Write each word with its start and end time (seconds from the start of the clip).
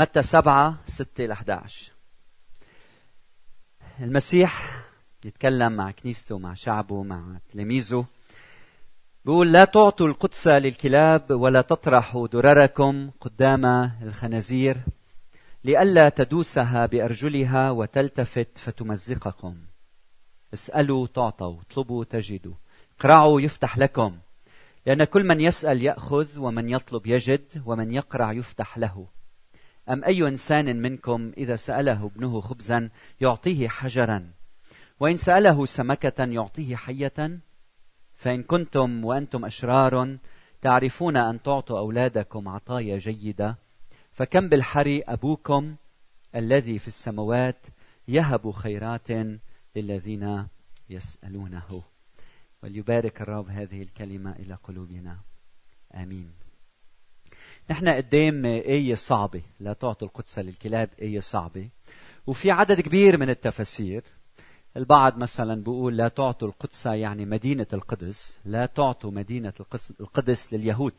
متى 0.00 0.22
سبعة 0.22 0.78
ستة 0.86 1.24
إلى 1.24 1.32
11 1.32 1.92
المسيح 4.00 4.82
يتكلم 5.24 5.72
مع 5.72 5.90
كنيسته 5.90 6.38
مع 6.38 6.54
شعبه 6.54 7.02
مع 7.02 7.38
تلاميذه. 7.52 8.04
بيقول 9.24 9.52
لا 9.52 9.64
تعطوا 9.64 10.06
القدس 10.08 10.48
للكلاب 10.48 11.30
ولا 11.30 11.60
تطرحوا 11.60 12.28
درركم 12.28 13.10
قدام 13.20 13.64
الخنازير 14.02 14.76
لئلا 15.64 16.08
تدوسها 16.08 16.86
بأرجلها 16.86 17.70
وتلتفت 17.70 18.58
فتمزقكم. 18.58 19.56
اسألوا 20.54 21.06
تعطوا 21.06 21.60
اطلبوا 21.60 22.04
تجدوا. 22.04 22.54
اقرعوا 22.98 23.40
يفتح 23.40 23.78
لكم. 23.78 24.18
لأن 24.86 25.04
كل 25.04 25.24
من 25.24 25.40
يسأل 25.40 25.82
يأخذ 25.82 26.38
ومن 26.38 26.68
يطلب 26.68 27.06
يجد 27.06 27.62
ومن 27.66 27.94
يقرع 27.94 28.32
يفتح 28.32 28.78
له. 28.78 29.19
أم 29.88 30.04
أي 30.04 30.28
إنسان 30.28 30.82
منكم 30.82 31.32
إذا 31.36 31.56
سأله 31.56 32.06
ابنه 32.06 32.40
خبزا 32.40 32.90
يعطيه 33.20 33.68
حجرا؟ 33.68 34.30
وإن 35.00 35.16
سأله 35.16 35.66
سمكة 35.66 36.24
يعطيه 36.24 36.76
حية؟ 36.76 37.40
فإن 38.14 38.42
كنتم 38.42 39.04
وأنتم 39.04 39.44
أشرار 39.44 40.16
تعرفون 40.62 41.16
أن 41.16 41.42
تعطوا 41.42 41.78
أولادكم 41.78 42.48
عطايا 42.48 42.98
جيدة 42.98 43.56
فكم 44.12 44.48
بالحري 44.48 45.02
أبوكم 45.02 45.76
الذي 46.34 46.78
في 46.78 46.88
السماوات 46.88 47.66
يهب 48.08 48.50
خيرات 48.50 49.08
للذين 49.76 50.46
يسألونه؟ 50.90 51.82
وليبارك 52.62 53.22
الرب 53.22 53.48
هذه 53.48 53.82
الكلمة 53.82 54.32
إلى 54.32 54.54
قلوبنا. 54.54 55.18
آمين. 55.94 56.39
نحن 57.70 57.88
قدام 57.88 58.44
آية 58.44 58.94
صعبة. 58.94 59.42
لا 59.60 59.72
تعطوا 59.72 60.08
القدس 60.08 60.38
للكلاب 60.38 60.90
آية 61.02 61.20
صعبة. 61.20 61.68
وفي 62.26 62.50
عدد 62.50 62.80
كبير 62.80 63.18
من 63.18 63.30
التفاسير. 63.30 64.02
البعض 64.76 65.18
مثلا 65.18 65.62
بيقول 65.62 65.96
لا 65.96 66.08
تعطوا 66.08 66.48
القدس 66.48 66.86
يعني 66.86 67.24
مدينة 67.26 67.66
القدس. 67.72 68.40
لا 68.44 68.66
تعطوا 68.66 69.10
مدينة 69.10 69.52
القدس 70.00 70.52
لليهود. 70.52 70.94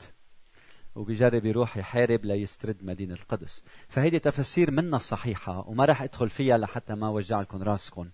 وبيجرب 0.95 1.45
يروح 1.45 1.77
يحارب 1.77 2.25
ليسترد 2.25 2.77
مدينة 2.81 3.13
القدس. 3.13 3.63
فهيدي 3.87 4.19
تفسير 4.19 4.71
منا 4.71 4.97
صحيحة 4.97 5.69
وما 5.69 5.85
راح 5.85 6.01
أدخل 6.01 6.29
فيها 6.29 6.57
لحتى 6.57 6.95
ما 6.95 7.09
وجع 7.09 7.41
لكم 7.41 7.63
راسكم. 7.63 8.09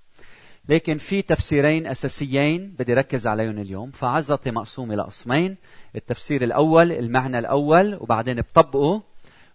لكن 0.69 0.97
في 0.97 1.21
تفسيرين 1.21 1.87
أساسيين 1.87 2.75
بدي 2.79 2.93
ركز 2.93 3.27
عليهم 3.27 3.59
اليوم. 3.59 3.91
فعزتي 3.91 4.51
مقسومة 4.51 4.95
لقسمين 4.95 5.57
التفسير 5.95 6.43
الأول 6.43 6.91
المعنى 6.91 7.39
الأول 7.39 7.95
وبعدين 7.95 8.41
بطبقه. 8.41 9.03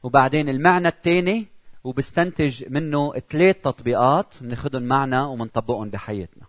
وبعدين 0.02 0.48
المعنى 0.48 0.88
الثاني 0.88 1.46
وبستنتج 1.84 2.64
منه 2.68 3.12
ثلاث 3.30 3.56
تطبيقات 3.56 4.34
بناخذهم 4.40 4.83
معنا 4.83 5.27
وبنطبقهم 5.27 5.90
بحياتنا. 5.90 6.46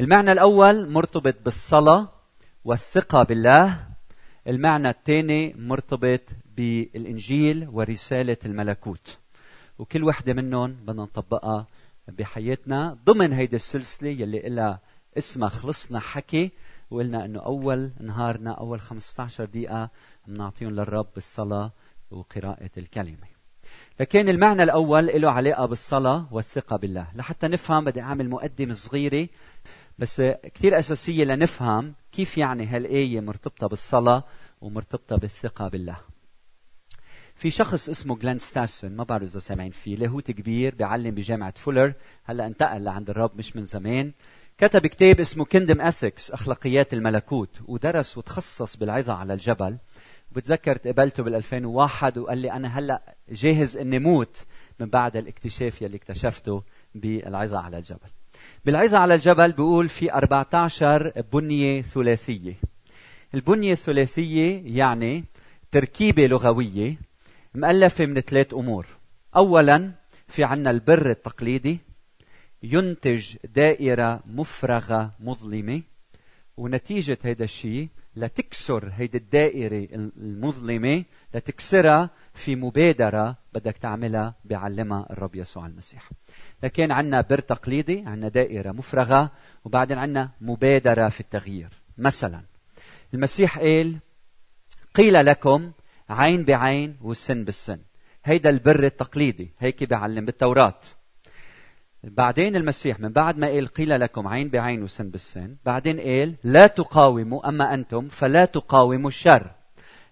المعنى 0.00 0.32
الأول 0.32 0.90
مرتبط 0.90 1.34
بالصلاة 1.44 2.08
والثقة 2.64 3.22
بالله. 3.22 3.86
المعنى 4.48 4.90
الثاني 4.90 5.54
مرتبط 5.58 6.20
بالإنجيل 6.56 7.68
ورسالة 7.72 8.36
الملكوت. 8.44 9.18
وكل 9.78 10.04
وحدة 10.04 10.32
منهم 10.32 10.72
بدنا 10.72 11.02
نطبقها 11.02 11.66
بحياتنا 12.08 12.98
ضمن 13.04 13.32
هيدي 13.32 13.56
السلسلة 13.56 14.10
يلي 14.10 14.40
لها 14.40 14.80
اسمها 15.18 15.48
خلصنا 15.48 16.00
حكي 16.00 16.50
وقلنا 16.90 17.24
إنه 17.24 17.40
أول 17.40 17.90
نهارنا 18.00 18.50
أول 18.50 18.80
15 18.80 19.44
دقيقة 19.44 19.90
بنعطيهم 20.26 20.70
للرب 20.70 21.06
بالصلاة 21.14 21.72
وقراءة 22.10 22.70
الكلمة. 22.76 23.34
لكن 24.00 24.28
المعنى 24.28 24.62
الأول 24.62 25.06
له 25.06 25.30
علاقة 25.30 25.66
بالصلاة 25.66 26.26
والثقة 26.30 26.76
بالله. 26.76 27.06
لحتى 27.14 27.48
نفهم 27.48 27.84
بدي 27.84 28.00
أعمل 28.00 28.30
مقدمة 28.30 28.74
صغيرة 28.74 29.28
بس 29.98 30.20
كثير 30.54 30.78
أساسية 30.78 31.24
لنفهم 31.24 31.94
كيف 32.12 32.38
يعني 32.38 32.66
هالآية 32.66 33.20
مرتبطة 33.20 33.66
بالصلاة 33.66 34.24
ومرتبطة 34.60 35.16
بالثقة 35.16 35.68
بالله. 35.68 35.96
في 37.34 37.50
شخص 37.50 37.88
اسمه 37.88 38.16
جلين 38.16 38.38
ستاسون 38.38 38.96
ما 38.96 39.04
بعرف 39.04 39.22
إذا 39.22 39.40
سامعين 39.40 39.70
فيه 39.70 39.96
لاهوت 39.96 40.30
كبير 40.30 40.74
بيعلم 40.74 41.14
بجامعة 41.14 41.54
فولر 41.56 41.92
هلأ 42.24 42.46
انتقل 42.46 42.84
لعند 42.84 43.10
الرب 43.10 43.30
مش 43.36 43.56
من 43.56 43.64
زمان 43.64 44.12
كتب 44.58 44.86
كتاب 44.86 45.20
اسمه 45.20 45.44
كيندم 45.44 45.80
اثكس 45.80 46.30
أخلاقيات 46.30 46.94
الملكوت 46.94 47.60
ودرس 47.66 48.18
وتخصص 48.18 48.76
بالعظة 48.76 49.12
على 49.12 49.32
الجبل 49.32 49.78
بتذكر 50.32 50.76
تقابلته 50.76 51.22
بال 51.22 51.34
2001 51.34 52.18
وقال 52.18 52.38
لي 52.38 52.52
أنا 52.52 52.78
هلأ 52.78 53.14
جاهز 53.28 53.76
إني 53.76 53.98
موت 53.98 54.46
من 54.80 54.86
بعد 54.86 55.16
الاكتشاف 55.16 55.82
يلي 55.82 55.96
اكتشفته 55.96 56.62
بالعظة 56.94 57.58
على 57.58 57.78
الجبل. 57.78 58.08
بالعظة 58.64 58.98
على 58.98 59.14
الجبل 59.14 59.52
بيقول 59.52 59.88
في 59.88 60.12
14 60.12 61.12
بنية 61.32 61.82
ثلاثية. 61.82 62.54
البنية 63.34 63.72
الثلاثية 63.72 64.62
يعني 64.78 65.24
تركيبة 65.70 66.26
لغوية 66.26 66.96
مؤلفة 67.54 68.06
من 68.06 68.20
ثلاث 68.20 68.54
أمور. 68.54 68.86
أولا 69.36 69.92
في 70.28 70.44
عنا 70.44 70.70
البر 70.70 71.10
التقليدي 71.10 71.78
ينتج 72.62 73.36
دائرة 73.54 74.20
مفرغة 74.26 75.12
مظلمة 75.20 75.82
ونتيجة 76.56 77.18
هذا 77.24 77.44
الشيء 77.44 77.88
لتكسر 78.16 78.90
هيدي 78.92 79.18
الدائرة 79.18 79.88
المظلمة 80.16 81.04
لتكسرها 81.34 82.10
في 82.34 82.56
مبادرة 82.56 83.36
بدك 83.52 83.78
تعملها 83.78 84.34
بعلمها 84.44 85.06
الرب 85.10 85.34
يسوع 85.34 85.66
المسيح. 85.66 86.10
لكن 86.62 86.90
عنا 86.90 87.20
بر 87.20 87.40
تقليدي 87.40 88.04
عنا 88.06 88.28
دائرة 88.28 88.72
مفرغة 88.72 89.30
وبعدين 89.64 89.98
عنا 89.98 90.30
مبادرة 90.40 91.08
في 91.08 91.20
التغيير. 91.20 91.68
مثلا 91.98 92.42
المسيح 93.14 93.58
قال 93.58 93.96
قيل 94.94 95.26
لكم 95.26 95.72
عين 96.10 96.44
بعين 96.44 96.96
والسن 97.02 97.44
بالسن. 97.44 97.78
هيدا 98.24 98.50
البر 98.50 98.84
التقليدي 98.84 99.52
هيك 99.58 99.84
بيعلم 99.84 100.24
بالتوراة. 100.24 100.80
بعدين 102.04 102.56
المسيح 102.56 103.00
من 103.00 103.08
بعد 103.08 103.38
ما 103.38 103.46
قال 103.46 103.68
قيل 103.68 104.00
لكم 104.00 104.28
عين 104.28 104.48
بعين 104.48 104.82
وسن 104.82 105.10
بالسن 105.10 105.56
بعدين 105.64 106.00
قال 106.00 106.34
لا 106.44 106.66
تقاوموا 106.66 107.48
أما 107.48 107.74
أنتم 107.74 108.08
فلا 108.08 108.44
تقاوموا 108.44 109.08
الشر. 109.08 109.50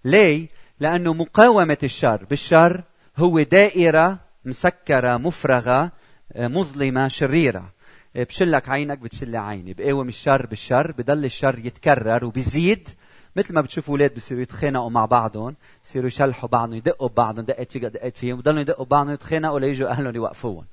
ليه؟ 0.04 0.48
لأنه 0.80 1.12
مقاومة 1.12 1.78
الشر 1.82 2.24
بالشر 2.24 2.82
هو 3.16 3.42
دائرة 3.42 4.18
مسكرة 4.44 5.16
مفرغة 5.16 5.92
مظلمة 6.36 7.08
شريرة. 7.08 7.72
بشلك 8.14 8.68
عينك 8.68 8.98
بتشلي 8.98 9.38
عيني. 9.38 9.74
بقاوم 9.74 10.08
الشر 10.08 10.46
بالشر 10.46 10.92
بضل 10.92 11.24
الشر 11.24 11.58
يتكرر 11.58 12.24
وبيزيد 12.24 12.88
مثل 13.36 13.54
ما 13.54 13.60
بتشوفوا 13.60 13.94
أولاد 13.94 14.14
بصيروا 14.14 14.42
يتخانقوا 14.42 14.90
مع 14.90 15.04
بعضهم 15.04 15.56
بصيروا 15.84 16.06
يشلحوا 16.06 16.48
بعضهم 16.48 16.76
يدقوا 16.76 17.08
ببعضهم 17.08 17.44
دقت 17.44 17.72
فيك 17.72 17.84
دقت 17.84 18.16
فيهم 18.16 18.36
بضلوا 18.36 18.60
يدقوا 18.60 18.84
ببعضهم 18.84 19.12
يتخانقوا 19.12 19.60
ليجوا 19.60 19.88
أهلهم 19.88 20.14
يوقفوهم. 20.14 20.64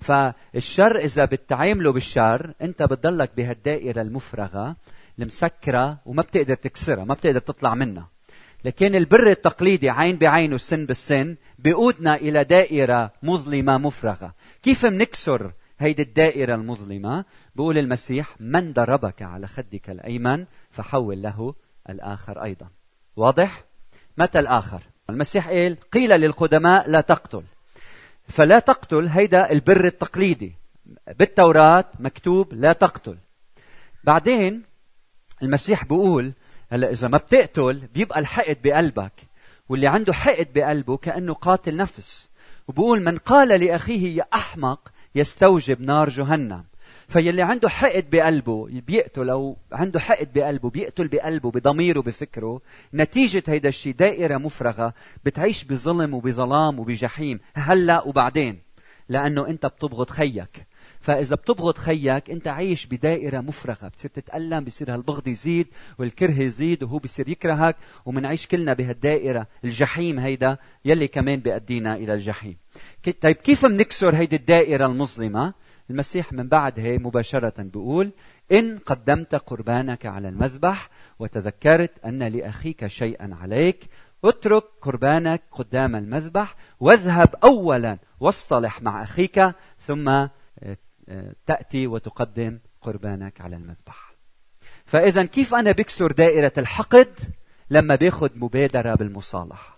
فالشر 0.00 0.96
إذا 0.96 1.24
بتعاملوا 1.24 1.92
بالشر 1.92 2.54
أنت 2.62 2.82
بتضلك 2.82 3.30
بهالدائرة 3.36 4.02
المفرغة 4.02 4.76
المسكرة 5.18 5.98
وما 6.06 6.22
بتقدر 6.22 6.54
تكسرها 6.54 7.04
ما 7.04 7.14
بتقدر 7.14 7.40
تطلع 7.40 7.74
منها. 7.74 8.08
لكن 8.64 8.94
البر 8.94 9.30
التقليدي 9.30 9.90
عين 9.90 10.16
بعين 10.16 10.52
والسن 10.52 10.86
بالسن 10.86 11.36
بيقودنا 11.58 12.14
إلى 12.14 12.44
دائرة 12.44 13.12
مظلمة 13.22 13.78
مفرغة. 13.78 14.34
كيف 14.62 14.86
بنكسر 14.86 15.52
هيدي 15.78 16.02
الدائرة 16.02 16.54
المظلمة؟ 16.54 17.24
بيقول 17.56 17.78
المسيح 17.78 18.34
من 18.40 18.72
ضربك 18.72 19.22
على 19.22 19.46
خدك 19.46 19.90
الأيمن 19.90 20.44
فحول 20.70 21.22
له 21.22 21.54
الآخر 21.88 22.44
أيضا. 22.44 22.68
واضح؟ 23.16 23.64
متى 24.18 24.38
الآخر؟ 24.38 24.82
المسيح 25.10 25.48
قال 25.48 25.76
قيل 25.92 26.10
للقدماء 26.20 26.90
لا 26.90 27.00
تقتل. 27.00 27.42
فلا 28.28 28.58
تقتل 28.58 29.08
هيدا 29.08 29.50
البر 29.52 29.84
التقليدي. 29.84 30.52
بالتوراة 31.18 31.84
مكتوب 31.98 32.54
لا 32.54 32.72
تقتل. 32.72 33.18
بعدين 34.04 34.62
المسيح 35.42 35.84
بيقول 35.84 36.32
هلا 36.70 36.90
إذا 36.90 37.08
ما 37.08 37.18
بتقتل 37.18 37.88
بيبقى 37.94 38.18
الحقد 38.18 38.56
بقلبك 38.64 39.12
واللي 39.68 39.86
عنده 39.86 40.12
حقد 40.12 40.48
بقلبه 40.54 40.96
كأنه 40.96 41.34
قاتل 41.34 41.76
نفس. 41.76 42.28
وبقول 42.68 43.02
من 43.02 43.18
قال 43.18 43.60
لأخيه 43.60 44.16
يا 44.16 44.26
أحمق 44.34 44.92
يستوجب 45.14 45.80
نار 45.80 46.08
جهنم. 46.08 46.64
فيلي 47.08 47.42
عنده 47.42 47.68
حقد 47.68 48.10
بقلبه 48.10 48.66
بيقتل 48.86 49.30
أو 49.30 49.56
عنده 49.72 50.00
حقد 50.00 50.32
بقلبه 50.32 50.70
بيقتل 50.70 51.08
بقلبه 51.08 51.50
بضميره 51.50 52.00
بفكره. 52.00 52.60
نتيجة 52.94 53.42
هيدا 53.46 53.68
الشيء 53.68 53.92
دائرة 53.92 54.36
مفرغة 54.36 54.94
بتعيش 55.24 55.64
بظلم 55.64 56.14
وبظلام 56.14 56.78
وبجحيم. 56.78 57.40
هلأ 57.54 58.02
وبعدين؟ 58.02 58.58
لأنه 59.08 59.46
أنت 59.48 59.66
بتبغض 59.66 60.10
خيك. 60.10 60.66
فإذا 61.00 61.36
بتبغض 61.36 61.78
خيك 61.78 62.30
أنت 62.30 62.48
عايش 62.48 62.86
بدائرة 62.86 63.40
مفرغة. 63.40 63.88
بتصير 63.88 64.10
تتألم 64.10 64.64
بصير 64.64 64.94
هالبغض 64.94 65.28
يزيد 65.28 65.66
والكره 65.98 66.40
يزيد 66.40 66.82
وهو 66.82 66.98
بصير 66.98 67.28
يكرهك 67.28 67.76
ومنعيش 68.06 68.46
كلنا 68.46 68.72
بهالدائرة. 68.72 69.46
الجحيم 69.64 70.18
هيدا 70.18 70.56
يلي 70.84 71.08
كمان 71.08 71.40
بيأدينا 71.40 71.96
إلى 71.96 72.14
الجحيم. 72.14 72.56
طيب 73.20 73.36
كيف 73.36 73.66
بنكسر 73.66 74.14
هيدي 74.14 74.36
الدائرة 74.36 74.86
المظلمة؟ 74.86 75.54
المسيح 75.90 76.32
من 76.32 76.48
بعد 76.48 76.80
هي 76.80 76.98
مباشرة 76.98 77.62
بيقول 77.62 78.10
إن 78.52 78.78
قدمت 78.78 79.34
قربانك 79.34 80.06
على 80.06 80.28
المذبح 80.28 80.88
وتذكرت 81.18 82.04
أن 82.04 82.22
لأخيك 82.22 82.86
شيئا 82.86 83.36
عليك 83.40 83.88
اترك 84.24 84.64
قربانك 84.82 85.42
قدام 85.52 85.96
المذبح 85.96 86.54
واذهب 86.80 87.34
أولا 87.44 87.98
واصطلح 88.20 88.82
مع 88.82 89.02
أخيك 89.02 89.52
ثم 89.78 90.08
آه، 90.08 90.30
آه، 91.08 91.34
تأتي 91.46 91.86
وتقدم 91.86 92.58
قربانك 92.80 93.40
على 93.40 93.56
المذبح. 93.56 94.14
فإذا 94.84 95.24
كيف 95.24 95.54
أنا 95.54 95.72
بكسر 95.72 96.12
دائرة 96.12 96.52
الحقد 96.58 97.18
لما 97.70 97.94
باخذ 97.94 98.30
مبادرة 98.36 98.94
بالمصالحة؟ 98.94 99.77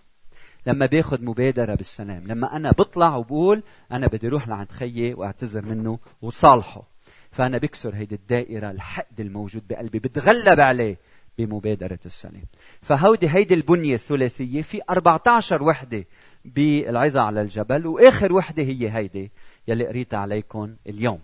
لما 0.65 0.85
باخذ 0.85 1.23
مبادرة 1.23 1.75
بالسلام 1.75 2.27
لما 2.27 2.55
أنا 2.55 2.71
بطلع 2.71 3.15
وبقول 3.15 3.63
أنا 3.91 4.07
بدي 4.07 4.27
أروح 4.27 4.47
لعند 4.47 4.71
خيي 4.71 5.13
وأعتذر 5.13 5.65
منه 5.65 5.99
وصالحه. 6.21 6.83
فأنا 7.31 7.57
بكسر 7.57 7.95
هيدي 7.95 8.15
الدائرة 8.15 8.71
الحقد 8.71 9.19
الموجود 9.19 9.67
بقلبي 9.67 9.99
بتغلب 9.99 10.59
عليه 10.59 10.97
بمبادرة 11.37 11.99
السلام. 12.05 12.43
فهودي 12.81 13.29
هيدي 13.29 13.53
البنية 13.53 13.93
الثلاثية 13.93 14.61
في 14.61 14.81
14 14.89 15.63
وحدة 15.63 16.05
بالعظة 16.45 17.21
على 17.21 17.41
الجبل 17.41 17.87
وآخر 17.87 18.33
وحدة 18.33 18.63
هي 18.63 18.91
هيدي 18.91 19.31
يلي 19.67 19.87
قريتها 19.87 20.19
عليكم 20.19 20.75
اليوم. 20.87 21.19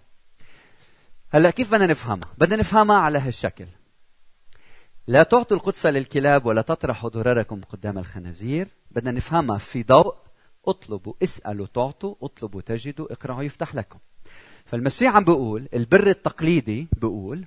هلأ 1.32 1.50
كيف 1.50 1.72
بدنا 1.72 1.88
نفهمها؟ 1.88 2.30
بدنا 2.38 2.56
نفهمها 2.56 2.98
على 2.98 3.20
هالشكل. 3.20 3.66
لا 5.08 5.24
تعطوا 5.24 5.58
القدس 5.58 5.86
للكلاب 5.86 6.46
ولا 6.46 6.62
تطرحوا 6.62 7.10
ضرركم 7.10 7.62
قدام 7.62 7.98
الخنازير. 7.98 8.68
بدنا 8.92 9.12
نفهمها 9.12 9.58
في 9.58 9.84
ضوء. 9.84 10.16
اطلبوا 10.68 11.14
اسألوا 11.24 11.68
تعطوا 11.74 12.16
اطلبوا 12.22 12.62
تجدوا 12.62 13.12
اقرأوا 13.14 13.44
يفتح 13.44 13.76
لكم. 13.76 14.00
فالمسيح 14.66 15.16
عم 15.16 15.24
بيقول 15.24 15.68
البر 15.74 16.08
التقليدي 16.08 16.88
بيقول 17.02 17.44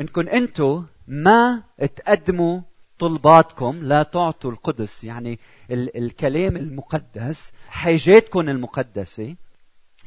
انكم 0.00 0.28
أنتم 0.28 0.84
ما 1.08 1.62
تقدموا 1.96 2.60
طلباتكم 2.98 3.80
لا 3.82 4.02
تعطوا 4.02 4.50
القدس 4.50 5.04
يعني 5.04 5.38
ال- 5.70 5.96
الكلام 6.04 6.56
المقدس 6.56 7.52
حاجاتكم 7.68 8.48
المقدسة 8.48 9.34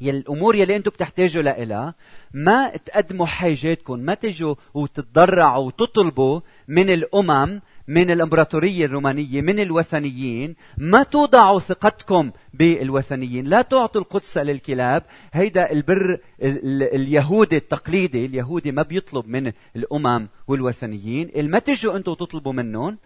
الأمور 0.10 0.56
يلي 0.56 0.76
أنتم 0.76 0.92
بتحتاجوا 0.92 1.44
لها 1.44 1.96
ما 2.34 2.78
تقدموا 2.78 3.26
حاجاتكم 3.26 4.00
ما 4.00 4.14
تجوا 4.14 4.56
وتتضرعوا 4.74 5.66
وتطلبوا 5.66 6.40
من 6.68 6.90
الأمم 6.90 7.62
من 7.88 8.12
الإمبراطورية 8.12 8.86
الرومانية 8.86 9.42
من 9.42 9.60
الوثنيين 9.60 10.56
ما 10.78 11.04
توضعوا 11.04 11.60
ثقتكم 11.60 12.32
بالوثنيين. 12.54 13.46
لا 13.46 13.62
تعطوا 13.62 14.02
القدس 14.02 14.38
للكلاب. 14.38 15.04
هيدا 15.34 15.72
البر 15.72 16.18
اليهودي 16.42 17.58
التقليدي 17.58 18.26
اليهودي 18.26 18.72
ما 18.72 18.82
بيطلب 18.82 19.28
من 19.28 19.52
الأمم 19.76 20.28
والوثنيين. 20.48 21.32
ما 21.36 21.60
تجوا 21.60 21.98
أنتم 21.98 22.14
تطلبوا 22.14 22.54
منهم 22.54 22.98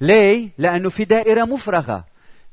ليه؟ 0.00 0.48
لأنه 0.58 0.90
في 0.90 1.04
دائرة 1.04 1.44
مفرغة. 1.44 2.04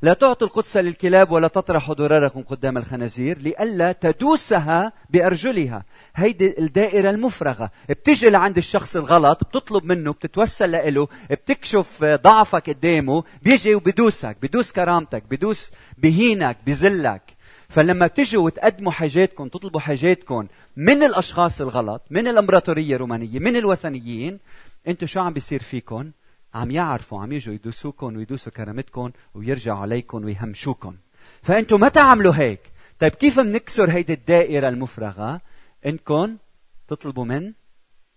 لا 0.03 0.13
تعطوا 0.13 0.47
القدس 0.47 0.77
للكلاب 0.77 1.31
ولا 1.31 1.47
تطرحوا 1.47 1.95
ضرركم 1.95 2.41
قدام 2.41 2.77
الخنازير 2.77 3.37
لئلا 3.37 3.91
تدوسها 3.91 4.91
بأرجلها. 5.09 5.83
هيدي 6.15 6.59
الدائرة 6.59 7.09
المفرغة. 7.09 7.71
بتجي 7.89 8.29
لعند 8.29 8.57
الشخص 8.57 8.95
الغلط 8.95 9.43
بتطلب 9.43 9.83
منه 9.83 10.13
بتتوسل 10.13 10.93
له 10.93 11.07
بتكشف 11.31 12.03
ضعفك 12.03 12.69
قدامه 12.69 13.23
بيجي 13.43 13.75
وبدوسك 13.75 14.37
بدوس 14.41 14.71
كرامتك 14.71 15.23
بدوس 15.31 15.71
بهينك 15.97 16.57
بذلك. 16.65 17.21
فلما 17.69 18.07
بتجوا 18.07 18.45
وتقدموا 18.45 18.91
حاجاتكم 18.91 19.47
تطلبوا 19.47 19.79
حاجاتكم 19.79 20.47
من 20.77 21.03
الأشخاص 21.03 21.61
الغلط 21.61 22.01
من 22.09 22.27
الإمبراطورية 22.27 22.95
الرومانية 22.95 23.39
من 23.39 23.55
الوثنيين 23.55 24.39
أنتم 24.87 25.07
شو 25.07 25.19
عم 25.19 25.33
بيصير 25.33 25.63
فيكم 25.63 26.11
عم 26.53 26.71
يعرفوا 26.71 27.21
عم 27.21 27.31
يجوا 27.31 27.53
يدوسوكم 27.53 28.15
ويدوسوا 28.17 28.51
كرامتكم 28.51 29.11
ويرجعوا 29.33 29.79
عليكم 29.79 30.25
ويهمشوكم 30.25 30.95
فأنتم 31.43 31.79
ما 31.79 31.89
تعملوا 31.89 32.33
هيك؟ 32.35 32.59
طيب 32.99 33.15
كيف 33.15 33.39
بنكسر 33.39 33.91
هيدي 33.91 34.13
الدائرة 34.13 34.69
المفرغة؟ 34.69 35.41
انكم 35.85 36.37
تطلبوا 36.87 37.25
من 37.25 37.53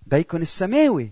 بيكم 0.07 0.43
السماوي. 0.43 1.11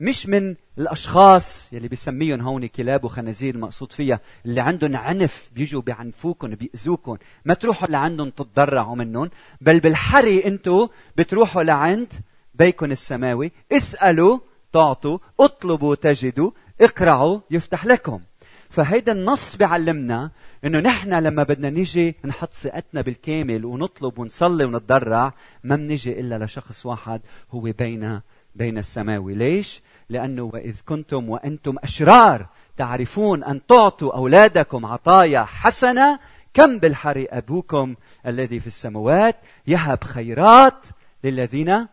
مش 0.00 0.26
من 0.26 0.54
الأشخاص 0.78 1.72
يلي 1.72 1.88
بسميهم 1.88 2.40
هون 2.40 2.66
كلاب 2.66 3.04
وخنازير 3.04 3.58
مقصود 3.58 3.92
فيها 3.92 4.20
اللي 4.46 4.60
عندهم 4.60 4.96
عنف 4.96 5.50
بيجوا 5.54 5.82
بيعنفوكم 5.82 6.54
بيأذوكم 6.54 7.16
ما 7.44 7.54
تروحوا 7.54 7.88
لعندهم 7.88 8.30
تتضرعوا 8.30 8.96
منهم 8.96 9.30
بل 9.60 9.80
بالحري 9.80 10.44
أنتم 10.44 10.88
بتروحوا 11.16 11.62
لعند 11.62 12.12
بيكم 12.54 12.92
السماوي. 12.92 13.52
اسألوا 13.72 14.38
تعطوا 14.72 15.18
اطلبوا 15.40 15.94
تجدوا 15.94 16.50
اقرعوا 16.80 17.40
يفتح 17.50 17.86
لكم. 17.86 18.20
فهيدا 18.70 19.12
النص 19.12 19.56
بيعلمنا 19.56 20.30
إنه 20.64 20.80
نحن 20.80 21.14
لما 21.14 21.42
بدنا 21.42 21.70
نيجي 21.70 22.16
نحط 22.24 22.52
ثقتنا 22.52 23.00
بالكامل 23.00 23.64
ونطلب 23.64 24.18
ونصلي 24.18 24.64
ونتضرع 24.64 25.32
ما 25.64 25.76
بنيجي 25.76 26.20
إلا 26.20 26.44
لشخص 26.44 26.86
واحد 26.86 27.20
هو 27.50 27.60
بين 27.60 28.20
بين 28.54 28.78
السماوي. 28.78 29.34
ليش؟ 29.34 29.82
لأنه 30.08 30.42
وإذ 30.42 30.80
كنتم 30.86 31.28
وأنتم 31.28 31.76
أشرار 31.82 32.46
تعرفون 32.76 33.44
أن 33.44 33.66
تعطوا 33.66 34.16
أولادكم 34.16 34.86
عطايا 34.86 35.44
حسنة 35.44 36.18
كم 36.54 36.78
بالحري 36.78 37.26
أبوكم 37.26 37.94
الذي 38.26 38.60
في 38.60 38.66
السماوات 38.66 39.36
يهب 39.66 40.04
خيرات 40.04 40.86
للذين 41.24 41.86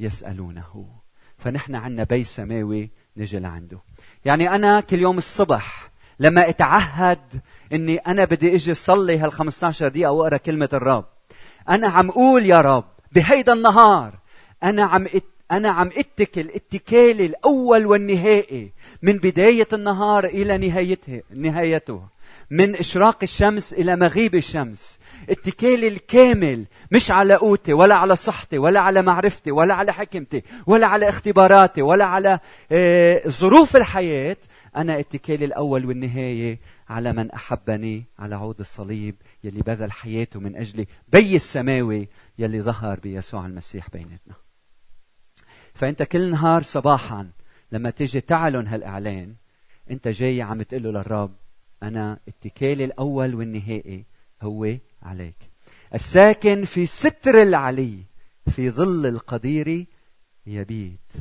يسألونه. 0.00 0.97
فنحن 1.38 1.74
عنا 1.74 2.04
بي 2.04 2.24
سماوي 2.24 2.90
نجي 3.16 3.38
لعنده. 3.38 3.78
يعني 4.24 4.54
أنا 4.54 4.80
كل 4.80 4.98
يوم 5.00 5.18
الصبح 5.18 5.90
لما 6.20 6.48
أتعهد 6.48 7.40
إني 7.72 7.96
أنا 7.96 8.24
بدي 8.24 8.54
إجي 8.54 8.74
صلي 8.74 9.18
هال 9.18 9.32
15 9.32 9.88
دقيقة 9.88 10.12
وأقرأ 10.12 10.36
كلمة 10.36 10.68
الرب 10.72 11.04
أنا 11.68 11.88
عم 11.88 12.08
أقول 12.08 12.46
يا 12.46 12.60
رب 12.60 12.84
بهيدا 13.12 13.52
النهار 13.52 14.14
أنا 14.62 14.82
عم 14.84 15.06
أنا 15.52 15.70
عم 15.70 15.90
اتكل 15.96 16.50
اتكالي 16.54 17.26
الأول 17.26 17.86
والنهائي 17.86 18.72
من 19.02 19.12
بداية 19.12 19.68
النهار 19.72 20.24
إلى 20.24 20.58
نهايته 20.58 21.22
نهايته. 21.34 22.02
من 22.50 22.76
إشراق 22.76 23.18
الشمس 23.22 23.72
إلى 23.72 23.96
مغيب 23.96 24.34
الشمس. 24.34 24.98
اتكالي 25.30 25.88
الكامل 25.88 26.64
مش 26.92 27.10
على 27.10 27.34
قوتي 27.34 27.72
ولا 27.72 27.94
على 27.94 28.16
صحتي 28.16 28.58
ولا 28.58 28.80
على 28.80 29.02
معرفتي 29.02 29.50
ولا 29.50 29.74
على 29.74 29.92
حكمتي 29.92 30.42
ولا 30.66 30.86
على 30.86 31.08
اختباراتي 31.08 31.82
ولا 31.82 32.04
على 32.04 32.38
آه، 32.72 33.28
ظروف 33.28 33.76
الحياة. 33.76 34.36
أنا 34.76 34.98
اتكالي 34.98 35.44
الأول 35.44 35.86
والنهاية 35.86 36.60
على 36.88 37.12
من 37.12 37.30
أحبني 37.30 38.04
على 38.18 38.34
عود 38.34 38.60
الصليب 38.60 39.14
يلي 39.44 39.60
بذل 39.62 39.92
حياته 39.92 40.40
من 40.40 40.56
أجلي 40.56 40.86
بي 41.08 41.36
السماوي 41.36 42.08
يلي 42.38 42.62
ظهر 42.62 43.00
بيسوع 43.00 43.46
المسيح 43.46 43.90
بيناتنا. 43.90 44.34
فأنت 45.74 46.02
كل 46.02 46.30
نهار 46.30 46.62
صباحا 46.62 47.30
لما 47.72 47.90
تيجي 47.90 48.20
تعلن 48.20 48.66
هالإعلان 48.66 49.34
أنت 49.90 50.08
جاي 50.08 50.42
عم 50.42 50.62
تقول 50.62 50.82
له 50.82 50.90
للرب 50.90 51.34
أنا 51.82 52.18
اتكالي 52.28 52.84
الأول 52.84 53.34
والنهائي 53.34 54.04
هو 54.42 54.76
عليك. 55.02 55.50
الساكن 55.94 56.64
في 56.64 56.86
ستر 56.86 57.42
العلي 57.42 58.02
في 58.50 58.70
ظل 58.70 59.06
القدير 59.06 59.86
يبيت. 60.46 61.12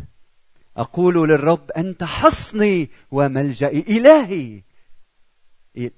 أقول 0.77 1.29
للرب 1.29 1.71
أنت 1.71 2.03
حصني 2.03 2.89
وملجئي 3.11 3.97
إلهي. 3.97 4.61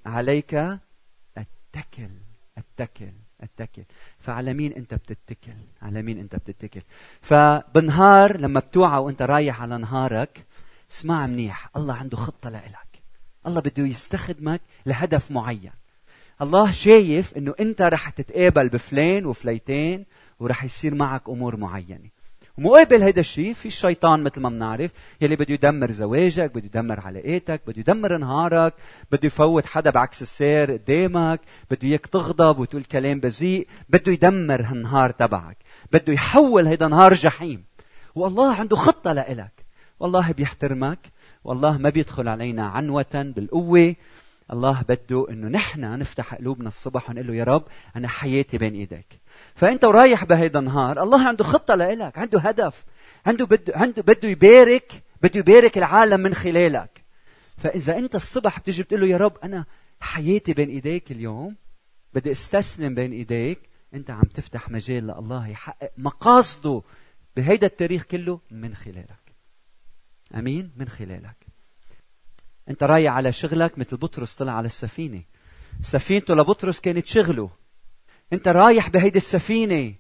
عليك 0.06 0.54
أتكل 1.38 2.10
أتكل 2.58 3.12
أتكل. 3.42 3.84
فعلى 4.20 4.54
مين 4.54 4.74
أنت 4.74 4.94
بتتكل؟ 4.94 5.58
على 5.82 6.02
مين 6.02 6.20
أنت 6.20 6.36
بتتكل؟ 6.36 6.82
فبنهار 7.22 8.38
لما 8.38 8.60
بتوعى 8.60 9.00
وأنت 9.02 9.22
رايح 9.22 9.62
على 9.62 9.78
نهارك 9.78 10.46
اسمع 10.92 11.28
منيح 11.28 11.70
الله 11.78 11.94
عنده 11.94 12.18
خطة 12.18 12.50
لإلك. 12.50 12.89
الله 13.50 13.62
بده 13.62 13.84
يستخدمك 13.84 14.62
لهدف 14.86 15.32
معين. 15.32 15.72
الله 16.42 16.72
شايف 16.72 17.38
إنه 17.38 17.54
أنت 17.60 17.82
رح 17.82 18.10
تتقابل 18.10 18.70
بفلان 18.70 19.26
وفليتين 19.26 20.06
ورح 20.40 20.64
يصير 20.64 20.96
معك 20.96 21.30
أمور 21.30 21.58
معينة. 21.58 22.10
ومقابل 22.58 23.04
هيدا 23.04 23.22
الشيء 23.22 23.54
في 23.54 23.66
الشيطان 23.66 24.24
مثل 24.24 24.42
ما 24.42 24.50
بنعرف 24.50 24.92
يلي 25.22 25.36
بده 25.36 25.54
يدمر 25.54 25.92
زواجك 25.92 26.52
بده 26.52 26.66
يدمر 26.66 27.00
علاقاتك 27.00 27.62
بده 27.68 27.80
يدمر 27.80 28.18
نهارك 28.18 28.74
بده 29.12 29.26
يفوت 29.28 29.66
حدا 29.66 29.90
بعكس 29.90 30.22
السير 30.22 30.72
قدامك 30.72 31.40
بده 31.72 31.88
إياك 31.88 32.08
تغضب 32.08 32.60
وتقول 32.60 32.84
كلام 32.84 33.20
بذيء 33.20 33.68
بده 33.90 34.12
يدمر 34.12 34.62
هالنهار 34.62 35.12
تبعك. 35.12 35.58
بده 35.92 36.14
يحول 36.14 36.68
هيدا 36.68 36.88
نهار 36.88 37.14
جحيم. 37.14 37.64
والله 38.16 38.56
عنده 38.56 38.76
خطة 38.76 39.14
لإلك. 39.14 39.52
والله 40.00 40.32
بيحترمك 40.32 41.00
والله 41.44 41.78
ما 41.78 41.90
بيدخل 41.90 42.28
علينا 42.28 42.64
عنوة 42.68 43.06
بالقوة. 43.36 43.96
الله 44.54 44.82
بده 44.90 45.28
إنه 45.30 45.48
نحن 45.48 46.00
نفتح 46.00 46.36
قلوبنا 46.36 46.68
الصبح 46.68 47.10
ونقول 47.10 47.28
له 47.28 47.36
يا 47.36 47.44
رب 47.44 47.64
أنا 47.96 48.08
حياتي 48.08 48.58
بين 48.58 48.74
إيديك. 48.74 49.20
فأنت 49.56 49.86
ورايح 49.86 50.26
بهيدا 50.26 50.60
النهار 50.60 51.04
الله 51.04 51.28
عنده 51.28 51.44
خطة 51.44 51.76
لإلك 51.76 52.18
عنده 52.18 52.40
هدف 52.40 52.86
عنده 53.26 53.46
بده 53.46 53.74
عنده 53.76 54.02
بده 54.02 54.30
يبارك 54.30 54.92
بده 55.22 55.40
يبارك 55.40 55.78
العالم 55.78 56.20
من 56.20 56.34
خلالك. 56.34 57.04
فإذا 57.58 57.98
أنت 57.98 58.16
الصبح 58.16 58.60
بتيجي 58.60 58.84
بتقول 58.84 59.02
له 59.02 59.08
يا 59.08 59.18
رب 59.18 59.38
أنا 59.44 59.66
حياتي 60.00 60.54
بين 60.54 60.70
إيديك 60.70 61.12
اليوم 61.12 61.56
بدي 62.14 62.32
أستسلم 62.32 62.96
بين 62.96 63.12
إيديك 63.12 63.60
أنت 63.94 64.12
عم 64.12 64.24
تفتح 64.24 64.70
مجال 64.70 65.08
لله 65.08 65.48
يحقق 65.48 65.92
مقاصده 65.98 66.82
بهيدا 67.36 67.68
التاريخ 67.68 68.04
كله 68.04 68.40
من 68.52 68.76
خلالك. 68.76 69.19
أمين 70.36 70.72
من 70.76 70.90
خلالك. 70.90 71.48
أنت 72.70 72.84
رايح 72.84 73.14
على 73.14 73.32
شغلك 73.32 73.78
مثل 73.78 73.98
بطرس 73.98 74.36
طلع 74.36 74.52
على 74.52 74.66
السفينة. 74.66 75.24
سفينته 75.82 76.36
لبطرس 76.36 76.80
كانت 76.80 77.06
شغله. 77.06 77.50
أنت 78.34 78.48
رايح 78.48 78.90
بهيدي 78.90 79.18
السفينة. 79.18 79.96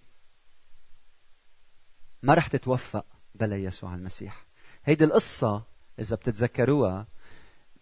ما 2.23 2.33
رح 2.33 2.47
تتوفق 2.47 3.05
بلا 3.35 3.57
يسوع 3.57 3.95
المسيح. 3.95 4.45
هيدي 4.85 5.03
القصة 5.03 5.63
إذا 5.99 6.15
بتتذكروها 6.15 7.07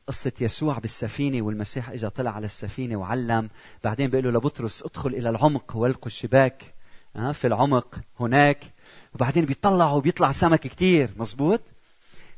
قصة 0.07 0.31
يسوع 0.41 0.77
بالسفينة 0.77 1.45
والمسيح 1.45 1.89
إجا 1.89 2.09
طلع 2.09 2.31
على 2.31 2.45
السفينة 2.45 2.95
وعلم. 2.95 3.49
بعدين 3.83 4.09
بيقول 4.09 4.25
له 4.25 4.31
لبطرس 4.31 4.83
ادخل 4.83 5.09
إلى 5.09 5.29
العمق 5.29 5.75
والقوا 5.75 6.07
الشباك. 6.07 6.73
في 7.33 7.47
العمق 7.47 8.01
هناك. 8.19 8.63
وبعدين 9.15 9.45
بيطلع 9.45 9.91
وبيطلع 9.91 10.31
سمك 10.31 10.59
كتير. 10.59 11.09
مزبوط 11.17 11.61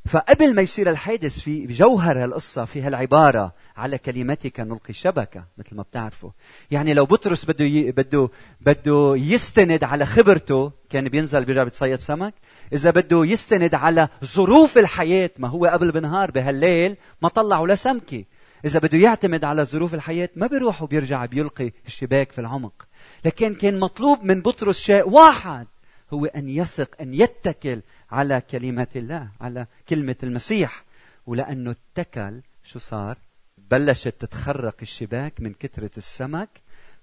فقبل 0.07 0.55
ما 0.55 0.61
يصير 0.61 0.89
الحادث 0.89 1.39
في 1.39 1.67
بجوهر 1.67 2.23
هالقصة 2.23 2.65
في 2.65 2.81
هالعبارة 2.81 3.53
على 3.77 3.97
كلمتك 3.97 4.59
نلقي 4.59 4.89
الشبكة 4.89 5.45
مثل 5.57 5.75
ما 5.75 5.83
بتعرفوا. 5.83 6.29
يعني 6.71 6.93
لو 6.93 7.05
بطرس 7.05 7.45
بده 7.45 7.65
ي... 7.65 7.91
بده 7.91 8.29
بده 8.61 9.13
يستند 9.17 9.83
على 9.83 10.05
خبرته 10.05 10.71
كان 10.89 11.09
بينزل 11.09 11.45
بيرجع 11.45 11.63
بيتصيد 11.63 11.99
سمك. 11.99 12.33
إذا 12.73 12.91
بده 12.91 13.25
يستند 13.25 13.75
على 13.75 14.09
ظروف 14.25 14.77
الحياة 14.77 15.31
ما 15.37 15.47
هو 15.47 15.65
قبل 15.65 15.91
بنهار 15.91 16.31
بهالليل 16.31 16.95
ما 17.21 17.29
طلع 17.29 17.59
ولا 17.59 17.75
سمكة. 17.75 18.23
إذا 18.65 18.79
بده 18.79 18.97
يعتمد 18.97 19.43
على 19.43 19.65
ظروف 19.65 19.93
الحياة 19.93 20.29
ما 20.35 20.47
بيروح 20.47 20.81
وبيرجع 20.81 21.25
بيلقي 21.25 21.71
الشباك 21.87 22.31
في 22.31 22.41
العمق. 22.41 22.87
لكن 23.25 23.55
كان 23.55 23.79
مطلوب 23.79 24.23
من 24.23 24.41
بطرس 24.41 24.79
شيء 24.79 25.09
واحد 25.09 25.67
هو 26.13 26.25
أن 26.25 26.49
يثق 26.49 26.89
أن 27.01 27.13
يتكل 27.13 27.81
على 28.11 28.41
كلمة 28.41 28.87
الله 28.95 29.29
على 29.41 29.65
كلمة 29.89 30.15
المسيح. 30.23 30.83
ولأنه 31.25 31.75
اتكل 31.97 32.41
شو 32.63 32.79
صار؟ 32.79 33.17
بلشت 33.57 34.07
تتخرق 34.19 34.75
الشباك 34.81 35.41
من 35.41 35.53
كثرة 35.53 35.91
السمك 35.97 36.49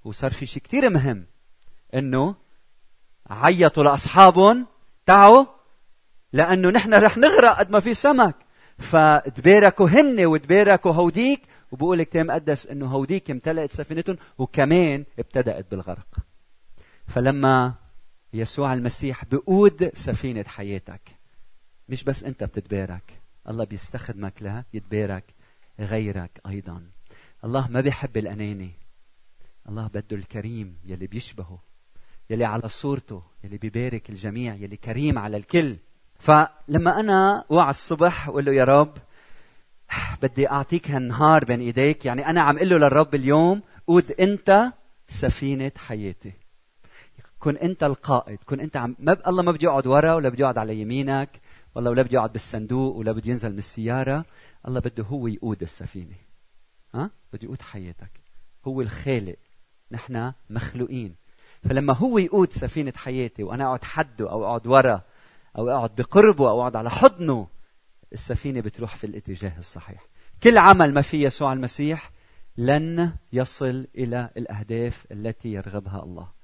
وصار 0.04 0.32
في 0.32 0.46
شيء 0.46 0.62
كثير 0.62 0.90
مهم. 0.90 1.26
إنه 1.94 2.34
عيطوا 3.30 3.84
لأصحابهم 3.84 4.66
تعوا 5.06 5.44
لأنه 6.32 6.70
نحن 6.70 6.94
رح 6.94 7.16
نغرق 7.16 7.58
قد 7.58 7.70
ما 7.70 7.80
في 7.80 7.94
سمك. 7.94 8.34
فتباركوا 8.78 9.88
هن 9.88 10.26
وتباركوا 10.26 10.92
هوديك 10.92 11.42
وبقول 11.72 12.00
الكتاب 12.00 12.22
المقدس 12.22 12.66
إنه 12.66 12.86
هوديك 12.86 13.30
امتلأت 13.30 13.70
سفينتهم 13.70 14.16
وكمان 14.38 15.04
ابتدأت 15.18 15.70
بالغرق. 15.70 16.06
فلما 17.08 17.74
يسوع 18.36 18.74
المسيح 18.74 19.24
بقود 19.24 19.90
سفينة 19.94 20.44
حياتك. 20.48 21.00
مش 21.88 22.04
بس 22.04 22.24
أنت 22.24 22.44
بتتبارك. 22.44 23.20
الله 23.48 23.64
بيستخدمك 23.64 24.42
لها 24.42 24.64
يتبارك 24.74 25.24
غيرك 25.80 26.40
أيضا. 26.46 26.86
الله 27.44 27.68
ما 27.68 27.80
بيحب 27.80 28.16
الأناني. 28.16 28.70
الله 29.68 29.86
بده 29.86 30.16
الكريم 30.16 30.76
يلي 30.84 31.06
بيشبهه 31.06 31.58
يلي 32.30 32.44
على 32.44 32.68
صورته 32.68 33.22
يلي 33.44 33.58
بيبارك 33.58 34.10
الجميع 34.10 34.54
يلي 34.54 34.76
كريم 34.76 35.18
على 35.18 35.36
الكل. 35.36 35.76
فلما 36.18 37.00
أنا 37.00 37.44
وعى 37.48 37.70
الصبح 37.70 38.28
وقول 38.28 38.44
له 38.44 38.52
يا 38.52 38.64
رب 38.64 38.98
بدي 40.22 40.50
أعطيك 40.50 40.90
هالنهار 40.90 41.44
بين 41.44 41.60
إيديك. 41.60 42.04
يعني 42.04 42.26
أنا 42.26 42.40
عم 42.40 42.56
أقول 42.56 42.68
له 42.68 42.78
للرب 42.78 43.14
اليوم 43.14 43.62
قود 43.86 44.12
أنت 44.12 44.72
سفينة 45.08 45.72
حياتي. 45.76 46.32
كن 47.46 47.56
أنت 47.56 47.84
القائد 47.84 48.38
كن 48.46 48.60
أنت 48.60 48.76
عم 48.76 48.96
ما 48.98 49.28
الله 49.28 49.42
ما 49.42 49.52
بده 49.52 49.64
يقعد 49.64 49.86
ورا 49.86 50.14
ولا 50.14 50.28
بده 50.28 50.40
يقعد 50.40 50.58
على 50.58 50.80
يمينك 50.80 51.40
والله 51.74 51.90
ولا 51.90 52.02
بده 52.02 52.14
يقعد 52.14 52.32
بالصندوق 52.32 52.96
ولا 52.96 53.12
بده 53.12 53.30
ينزل 53.30 53.52
من 53.52 53.58
السيارة. 53.58 54.24
الله 54.68 54.80
بده 54.80 55.04
هو 55.04 55.26
يقود 55.26 55.62
السفينة. 55.62 56.16
ها؟ 56.94 57.10
بده 57.32 57.44
يقود 57.44 57.62
حياتك. 57.62 58.10
هو 58.64 58.80
الخالق. 58.80 59.36
نحن 59.90 60.32
مخلوقين. 60.50 61.14
فلما 61.62 61.92
هو 61.92 62.18
يقود 62.18 62.52
سفينة 62.52 62.92
حياتي 62.96 63.42
وأنا 63.42 63.64
أقعد 63.64 63.84
حده 63.84 64.30
أو 64.30 64.44
أقعد 64.44 64.66
ورا 64.66 65.02
أو 65.58 65.70
أقعد 65.70 65.90
بقربه 65.94 66.50
أو 66.50 66.60
أقعد 66.60 66.76
على 66.76 66.90
حضنه 66.90 67.46
السفينة 68.12 68.60
بتروح 68.60 68.96
في 68.96 69.04
الاتجاه 69.04 69.58
الصحيح. 69.58 70.06
كل 70.42 70.58
عمل 70.58 70.94
ما 70.94 71.02
في 71.02 71.22
يسوع 71.22 71.52
المسيح 71.52 72.10
لن 72.56 73.12
يصل 73.32 73.86
إلى 73.94 74.30
الأهداف 74.36 75.06
التي 75.12 75.52
يرغبها 75.52 76.02
الله. 76.02 76.35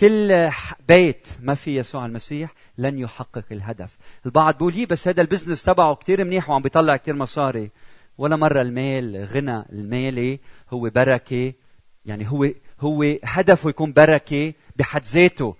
كل 0.00 0.50
بيت 0.88 1.28
ما 1.42 1.54
في 1.54 1.76
يسوع 1.76 2.06
المسيح 2.06 2.54
لن 2.78 2.98
يحقق 2.98 3.44
الهدف. 3.52 3.98
البعض 4.26 4.54
بيقول 4.54 4.74
لي 4.74 4.86
بس 4.86 5.08
هذا 5.08 5.22
ال 5.22 5.26
business 5.26 5.62
تبعه 5.62 5.94
كتير 5.94 6.24
منيح 6.24 6.50
وعم 6.50 6.62
بيطلع 6.62 6.96
كتير 6.96 7.14
مصاري. 7.14 7.70
ولا 8.18 8.36
مرة 8.36 8.60
المال 8.60 9.24
غنى 9.24 9.64
المالي 9.72 10.40
هو 10.70 10.90
بركة 10.90 11.52
يعني 12.06 12.30
هو 12.30 12.50
هو 12.80 13.16
هدفه 13.24 13.70
يكون 13.70 13.92
بركة 13.92 14.52
بحد 14.76 15.04
ذاته. 15.04 15.56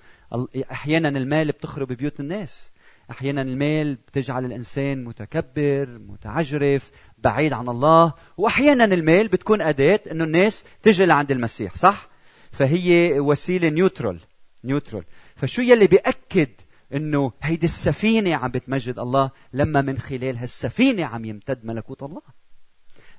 أحيانا 0.72 1.08
المال 1.08 1.48
بتخرب 1.48 1.92
بيوت 1.92 2.20
الناس. 2.20 2.70
أحيانا 3.10 3.42
المال 3.42 3.94
بتجعل 3.94 4.44
الإنسان 4.44 5.04
متكبر 5.04 5.98
متعجرف 6.08 6.90
بعيد 7.18 7.52
عن 7.52 7.68
الله. 7.68 8.12
وأحيانا 8.36 8.84
المال 8.84 9.28
بتكون 9.28 9.62
أداة 9.62 10.00
أنه 10.10 10.24
الناس 10.24 10.64
تجي 10.82 11.06
لعند 11.06 11.30
المسيح 11.30 11.74
صح؟ 11.74 12.13
فهي 12.58 13.20
وسيلة 13.20 13.68
neutral 13.68 14.20
نيوترال. 14.64 15.04
فشو 15.36 15.62
يلي 15.62 15.86
بيأكد 15.86 16.48
إنه 16.94 17.32
هيدي 17.42 17.66
السفينة 17.66 18.34
عم 18.34 18.50
بتمجد 18.50 18.98
الله؟ 18.98 19.30
لما 19.52 19.82
من 19.82 19.98
خلال 19.98 20.38
هالسفينة 20.38 21.04
عم 21.04 21.24
يمتد 21.24 21.64
ملكوت 21.64 22.02
الله. 22.02 22.22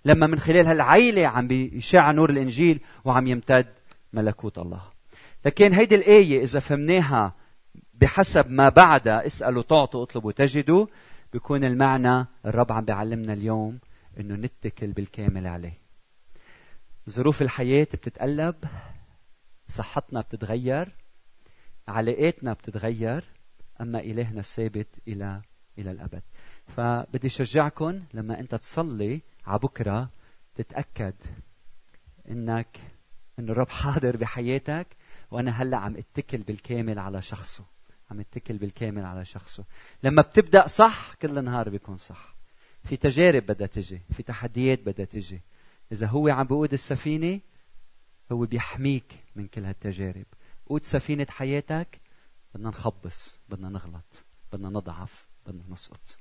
لما 0.06 0.28
من 0.28 0.40
خلال 0.40 0.68
هالعيلة 0.68 1.28
عم 1.28 1.48
بيشع 1.48 2.12
نور 2.12 2.30
الإنجيل 2.30 2.80
وعم 3.06 3.28
يمتد 3.28 3.68
ملكوت 4.14 4.58
الله. 4.58 4.82
لكن 5.46 5.74
هيدي 5.74 5.96
الآية 5.96 6.44
إذا 6.44 6.60
فهمناها 6.60 7.36
بحسب 7.94 8.52
ما 8.52 8.70
بعدها 8.70 9.26
اسألوا 9.26 9.64
تعطوا 9.64 10.04
اطلبوا 10.04 10.32
تجدوا 10.32 10.86
بيكون 11.34 11.64
المعنى 11.64 12.26
الرب 12.46 12.72
عم 12.72 12.86
بيعلمنا 12.86 13.34
اليوم 13.34 13.80
إنه 14.20 14.36
نتكل 14.36 14.88
بالكامل 14.88 15.48
عليه. 15.48 15.78
ظروف 17.10 17.42
الحياة 17.42 17.88
بتتقلب 17.94 18.56
صحتنا 19.68 20.22
بتتغير 20.22 20.92
علاقاتنا 21.88 22.54
بتتغير 22.54 23.24
أما 23.82 24.00
إلهنا 24.00 24.42
ثابت 24.42 24.88
إلى 25.08 25.42
إلى 25.78 25.92
الأبد. 25.92 26.22
فبدي 26.68 27.28
اشجعكم 27.28 28.04
لما 28.14 28.40
أنت 28.40 28.56
تصلي 28.56 29.22
على 29.46 29.60
بكره 29.60 30.10
تتأكد 30.56 31.14
إنك 32.30 32.78
انه 33.40 33.52
الرب 33.52 33.70
حاضر 33.70 34.18
بحياتك 34.18 34.88
وأنا 35.32 35.52
هلأ 35.52 35.78
عم 35.78 35.98
اتكل 35.98 36.38
بالكامل 36.38 37.00
على 37.00 37.22
شخصه 37.22 37.66
عم 38.12 38.20
اتكل 38.20 38.58
بالكامل 38.58 39.06
على 39.06 39.26
شخصه. 39.26 39.64
لما 40.04 40.22
بتبدأ 40.22 40.68
صح 40.68 41.14
كل 41.14 41.44
نهار 41.44 41.70
بيكون 41.70 41.98
صح. 41.98 42.36
في 42.84 42.98
تجارب 42.98 43.46
بدها 43.46 43.68
تجي 43.68 44.02
في 44.14 44.24
تحديات 44.24 44.80
بدها 44.82 45.06
تجي. 45.06 45.42
إذا 45.92 46.08
هو 46.08 46.28
عم 46.28 46.48
بقود 46.48 46.74
السفينة 46.74 47.40
هو 48.32 48.46
بيحميك 48.46 49.14
من 49.36 49.48
كل 49.48 49.66
هالتجارب. 49.66 50.26
قود 50.68 50.84
سفينة 50.84 51.28
حياتك 51.30 52.00
بدنا 52.56 52.70
نخبص 52.70 53.40
بدنا 53.50 53.70
نغلط 53.70 54.26
بدنا 54.54 54.70
نضعف 54.70 55.28
بدنا 55.48 55.64
نسقط. 55.70 56.18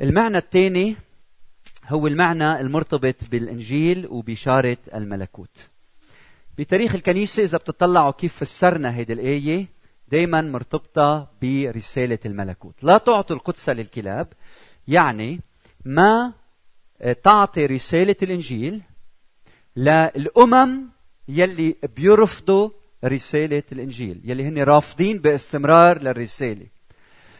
المعنى 0.00 0.38
الثاني 0.38 0.96
هو 1.86 2.06
المعنى 2.06 2.60
المرتبط 2.60 3.14
بالإنجيل 3.30 4.06
وبشارة 4.06 4.78
الملكوت. 4.94 5.68
بتاريخ 6.58 6.94
الكنيسة 6.94 7.42
إذا 7.42 7.58
بتطلعوا 7.58 8.10
كيف 8.10 8.36
فسرنا 8.36 8.94
هيدي 8.94 9.12
الآية 9.12 9.66
دايما 10.08 10.40
مرتبطة 10.40 11.30
برسالة 11.42 12.18
الملكوت. 12.26 12.84
لا 12.84 12.98
تعطوا 12.98 13.36
القدس 13.36 13.68
للكلاب 13.68 14.32
يعني 14.88 15.40
ما 15.84 16.32
تعطي 17.22 17.66
رسالة 17.66 18.16
الإنجيل 18.22 18.82
للأمم 19.80 20.88
يلي 21.28 21.76
بيرفضوا 21.96 22.70
رسالة 23.04 23.62
الإنجيل 23.72 24.20
يلي 24.24 24.48
هن 24.48 24.58
رافضين 24.58 25.18
باستمرار 25.18 26.02
للرسالة. 26.02 26.66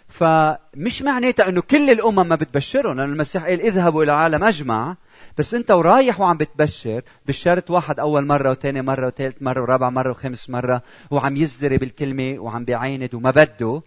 فمش 0.09 1.03
معناتها 1.03 1.49
إنه 1.49 1.61
كل 1.61 1.91
الأمم 1.91 2.29
ما 2.29 2.37
بتبشرهم 2.37 2.97
لأن 2.97 3.13
المسيح 3.13 3.45
قال 3.45 3.61
اذهبوا 3.61 4.03
إلى 4.03 4.13
العالم 4.13 4.45
أجمع 4.45 4.97
بس 5.39 5.55
أنت 5.55 5.71
ورايح 5.71 6.21
وعم 6.21 6.37
بتبشر 6.37 7.03
بالشرط 7.27 7.71
واحد 7.71 8.01
أول 8.01 8.27
مرة 8.27 8.51
وثاني 8.51 8.83
مرة 8.83 9.07
وثالث 9.07 9.43
مرة 9.43 9.63
ورابع 9.63 9.91
مرة 9.91 10.11
وخامس 10.11 10.51
مرة 10.51 10.83
وعم 11.11 11.37
يزدري 11.37 11.79
بالكلمة 11.79 12.39
وعم 12.39 12.65
بيعاند 12.65 13.15
وما 13.15 13.31
بده. 13.31 13.83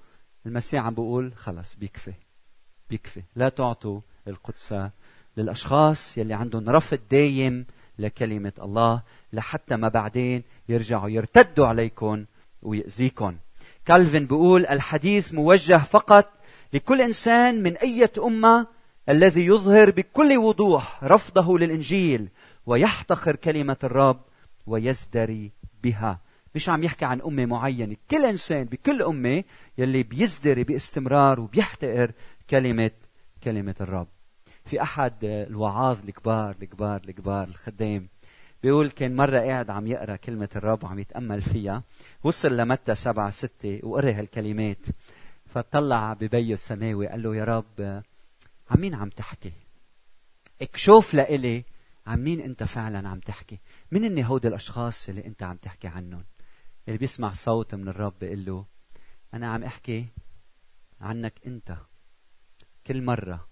المسيح 0.45 0.85
عم 0.85 0.93
بيقول 0.93 1.33
خلص 1.35 1.75
بيكفي 1.75 2.13
بيكفي. 2.89 3.21
لا 3.35 3.49
تعطوا 3.49 4.01
القدس 4.27 4.75
للأشخاص 5.37 6.17
يلي 6.17 6.33
عندهم 6.33 6.69
رفض 6.69 6.99
دايم 7.11 7.65
لكلمة 7.99 8.53
الله 8.61 9.01
لحتى 9.33 9.75
ما 9.75 9.87
بعدين 9.87 10.43
يرجعوا 10.69 11.09
يرتدوا 11.09 11.67
عليكم 11.67 12.25
ويأذيكم. 12.61 13.37
كالفن 13.85 14.25
بيقول 14.25 14.65
الحديث 14.65 15.33
موجه 15.33 15.77
فقط 15.77 16.29
لكل 16.73 17.01
إنسان 17.01 17.63
من 17.63 17.77
اية 17.77 18.11
أمة 18.17 18.67
الذي 19.09 19.45
يظهر 19.45 19.91
بكل 19.91 20.37
وضوح 20.37 21.03
رفضه 21.03 21.59
للإنجيل 21.59 22.29
ويحتقر 22.65 23.35
كلمة 23.35 23.77
الرب 23.83 24.21
ويزدري 24.67 25.51
بها. 25.83 26.19
مش 26.55 26.69
عم 26.69 26.83
يحكي 26.83 27.05
عن 27.05 27.21
أمة 27.21 27.45
معينة. 27.45 27.95
كل 28.11 28.25
إنسان 28.25 28.63
بكل 28.63 29.01
أمة 29.01 29.43
يلي 29.77 30.03
بيزدري 30.03 30.63
باستمرار 30.63 31.39
وبيحتقر 31.39 32.11
كلمة 32.49 32.91
كلمة 33.43 33.75
الرب. 33.81 34.07
في 34.65 34.81
أحد 34.81 35.13
الوعاظ 35.23 35.99
الكبار 36.03 36.55
الكبار 36.61 37.01
الكبار 37.07 37.47
الخدام 37.47 38.07
بيقول 38.63 38.91
كان 38.91 39.15
مرة 39.15 39.39
قاعد 39.39 39.69
عم 39.69 39.87
يقرأ 39.87 40.15
كلمة 40.15 40.49
الرب 40.55 40.83
وعم 40.83 40.99
يتأمل 40.99 41.41
فيها. 41.41 41.83
وصل 42.23 42.57
لمتى 42.57 42.95
سبعة 42.95 43.29
ستة 43.29 43.79
وقرأ 43.83 44.11
هالكلمات. 44.11 44.85
فطلع 45.45 46.13
ببيه 46.13 46.53
السماوي 46.53 47.07
قال 47.07 47.23
له 47.23 47.35
يا 47.35 47.43
رب 47.43 48.03
عن 48.69 48.79
مين 48.81 48.95
عم 48.95 49.09
تحكي؟ 49.09 49.51
اكشوف 50.61 51.13
لإلي 51.13 51.63
عن 52.07 52.23
مين 52.23 52.41
أنت 52.41 52.63
فعلا 52.63 53.09
عم 53.09 53.19
تحكي؟ 53.19 53.59
مين 53.91 54.03
هن 54.03 54.23
هود 54.23 54.45
الأشخاص 54.45 55.09
اللي 55.09 55.25
أنت 55.25 55.43
عم 55.43 55.57
تحكي 55.57 55.87
عنهم؟ 55.87 56.25
اللي 56.87 56.97
بيسمع 56.97 57.33
صوت 57.33 57.75
من 57.75 57.87
الرب 57.87 58.13
بيقول 58.19 58.45
له 58.45 58.65
أنا 59.33 59.47
عم 59.47 59.63
أحكي 59.63 60.05
عنك 61.01 61.33
أنت 61.47 61.77
كل 62.87 63.01
مرة 63.01 63.47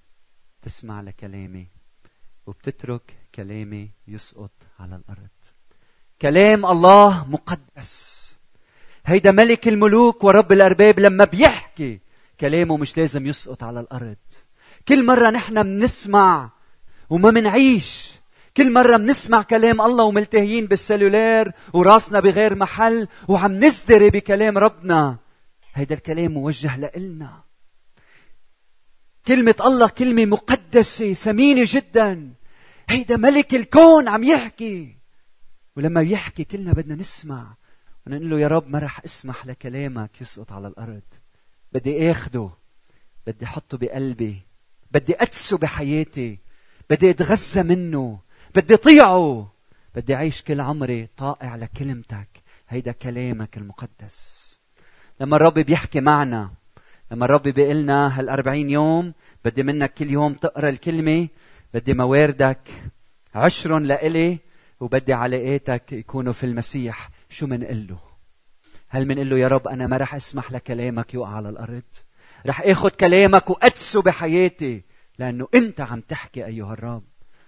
تسمع 0.62 1.02
لكلامي 1.02 1.68
وبتترك 2.48 3.16
كلامي 3.36 3.90
يسقط 4.08 4.52
على 4.80 4.96
الأرض. 4.96 5.30
كلام 6.22 6.66
الله 6.66 7.26
مقدس. 7.30 8.22
هيدا 9.06 9.32
ملك 9.32 9.68
الملوك 9.68 10.24
ورب 10.24 10.52
الأرباب 10.52 11.00
لما 11.00 11.26
بيحكي 11.26 12.00
كلامه 12.40 12.78
مش 12.78 12.98
لازم 12.98 13.28
يسقط 13.28 13.64
على 13.64 13.80
الأرض. 13.80 14.18
كل 14.88 15.06
مرة 15.06 15.30
نحن 15.30 15.64
بنسمع 15.64 16.52
وما 17.10 17.32
منعيش. 17.32 18.12
كل 18.58 18.74
مرة 18.74 18.98
بنسمع 18.98 19.42
كلام 19.42 19.82
الله 19.82 20.04
وملتهيين 20.04 20.66
بالسلولار 20.66 21.52
وراسنا 21.74 22.20
بغير 22.20 22.56
محل 22.56 23.08
وعم 23.28 23.52
نزدري 23.66 24.10
بكلام 24.10 24.58
ربنا. 24.58 25.18
هيدا 25.74 25.96
الكلام 25.96 26.32
موجه 26.32 26.78
لإلنا. 26.78 27.44
كلمة 29.28 29.56
الله 29.62 29.88
كلمة 29.88 30.26
مقدسة 30.26 31.14
ثمينة 31.14 31.64
جدا. 31.66 32.34
هيدا 32.90 33.18
ملك 33.18 33.56
الكون 33.56 34.08
عم 34.08 34.24
يحكي. 34.24 34.98
ولما 35.76 36.02
يحكي 36.02 36.44
كلنا 36.44 36.74
بدنا 36.74 36.96
نسمع. 36.96 37.56
ونقول 38.08 38.30
له 38.30 38.40
يا 38.40 38.48
رب 38.48 38.70
ما 38.70 38.80
رح 38.80 39.04
اسمح 39.06 39.46
لكلامك 39.46 40.22
يسقط 40.22 40.52
على 40.52 40.68
الأرض. 40.68 41.02
بدي 41.72 42.12
آخده. 42.12 42.50
بدي 43.28 43.46
أحطه 43.46 43.78
بقلبي. 43.78 44.42
بدي 44.92 45.16
أدسه 45.22 45.58
بحياتي. 45.58 46.40
بدي 46.90 47.10
أتغذى 47.10 47.64
منه. 47.64 48.20
بدي 48.56 48.78
طيعه 48.78 49.54
بدي 49.96 50.16
أعيش 50.16 50.42
كل 50.42 50.62
عمري 50.62 51.08
طائع 51.18 51.56
لكلمتك. 51.56 52.30
هيدا 52.70 52.92
كلامك 52.92 53.58
المقدس. 53.58 54.42
لما 55.20 55.36
الرب 55.36 55.54
بيحكي 55.54 56.00
معنا 56.00 56.52
لما 57.12 57.26
الرب 57.26 57.48
لنا 57.48 58.20
هالأربعين 58.20 58.70
يوم 58.70 59.14
بدي 59.46 59.64
منك 59.64 59.94
كل 59.94 60.12
يوم 60.12 60.34
تقرأ 60.34 60.70
الكلمة 60.70 61.28
بدي 61.74 61.94
مواردك 61.94 62.70
عشر 63.36 63.80
لإلي 63.80 64.40
وبدي 64.80 65.14
علاقاتك 65.14 65.94
يكونوا 65.94 66.34
في 66.34 66.46
المسيح. 66.46 67.10
شو 67.30 67.48
منقول 67.48 67.88
له؟ 67.88 68.00
هل 68.90 69.08
منقول 69.08 69.30
له 69.30 69.38
يا 69.38 69.48
رب 69.48 69.68
أنا 69.68 69.88
ما 69.88 69.98
رح 69.98 70.16
أسمح 70.16 70.52
لكلامك 70.52 71.14
يقع 71.14 71.36
على 71.36 71.50
الأرض؟ 71.50 71.84
رح 72.46 72.62
أخذ 72.62 72.90
كلامك 72.90 73.50
وأدسه 73.50 74.02
بحياتي 74.02 74.84
لأنه 75.20 75.48
أنت 75.56 75.82
عم 75.82 76.02
تحكي 76.02 76.46
أيها 76.46 76.74
الرب 76.74 77.04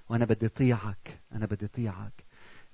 وأنا 0.10 0.26
بدي 0.26 0.47
طيعك 0.47 1.21
أنا 1.36 1.45
بدي 1.45 1.67
طيعك 1.67 2.23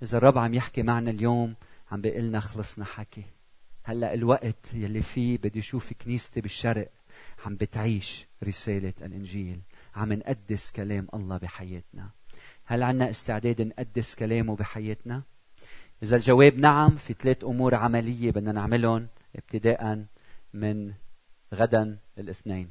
إذا 0.03 0.17
الرب 0.17 0.37
عم 0.37 0.53
يحكي 0.53 0.83
معنا 0.83 1.11
اليوم 1.11 1.55
عم 1.91 2.01
بيقول 2.01 2.23
لنا 2.23 2.39
خلصنا 2.39 2.85
حكي. 2.85 3.38
هلا 3.83 4.13
الوقت 4.13 4.73
يلي 4.73 5.01
فيه 5.01 5.37
بدي 5.37 5.59
أشوف 5.59 5.93
كنيستي 5.93 6.41
بالشرق 6.41 6.91
عم 7.45 7.55
بتعيش 7.55 8.27
رسالة 8.43 8.93
الإنجيل 9.01 9.61
عم 9.95 10.13
نقدس 10.13 10.71
كلام 10.71 11.07
الله 11.13 11.37
بحياتنا. 11.37 12.09
هل 12.65 12.83
عنا 12.83 13.09
استعداد 13.09 13.61
نقدس 13.61 14.15
كلامه 14.15 14.55
بحياتنا؟ 14.55 15.23
إذا 16.03 16.15
الجواب 16.15 16.57
نعم 16.57 16.95
في 16.95 17.13
ثلاث 17.13 17.43
أمور 17.43 17.75
عملية 17.75 18.31
بدنا 18.31 18.51
نعملهم 18.51 19.07
ابتداء 19.35 20.05
من 20.53 20.93
غدا 21.53 21.97
الاثنين. 22.17 22.69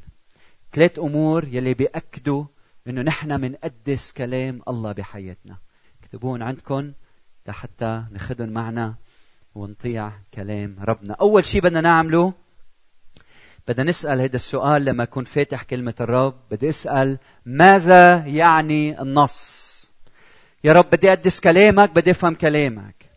ثلاث 0.72 0.98
أمور 0.98 1.44
يلي 1.44 1.74
بيأكدوا 1.74 2.44
إنه 2.86 3.02
نحن 3.02 3.40
منقدس 3.40 4.12
كلام 4.12 4.62
الله 4.68 4.92
بحياتنا. 4.92 5.58
اكتبوهم 6.02 6.42
عندكم 6.42 6.92
لحتى 7.46 8.04
ناخذهم 8.10 8.48
معنا 8.48 8.96
ونطيع 9.58 10.12
كلام 10.34 10.76
ربنا. 10.80 11.14
أول 11.20 11.44
شيء 11.44 11.60
بدنا 11.60 11.80
نعمله 11.80 12.32
بدنا 13.68 13.90
نسأل 13.90 14.20
هذا 14.20 14.36
السؤال 14.36 14.84
لما 14.84 15.02
أكون 15.02 15.24
فاتح 15.24 15.62
كلمة 15.62 15.94
الرب. 16.00 16.40
بدي 16.50 16.68
أسأل 16.68 17.18
ماذا 17.46 18.26
يعني 18.26 19.02
النص؟ 19.02 19.68
يا 20.64 20.72
رب 20.72 20.90
بدي 20.90 21.08
أقدس 21.08 21.40
كلامك 21.40 21.90
بدي 21.90 22.10
أفهم 22.10 22.34
كلامك. 22.34 23.10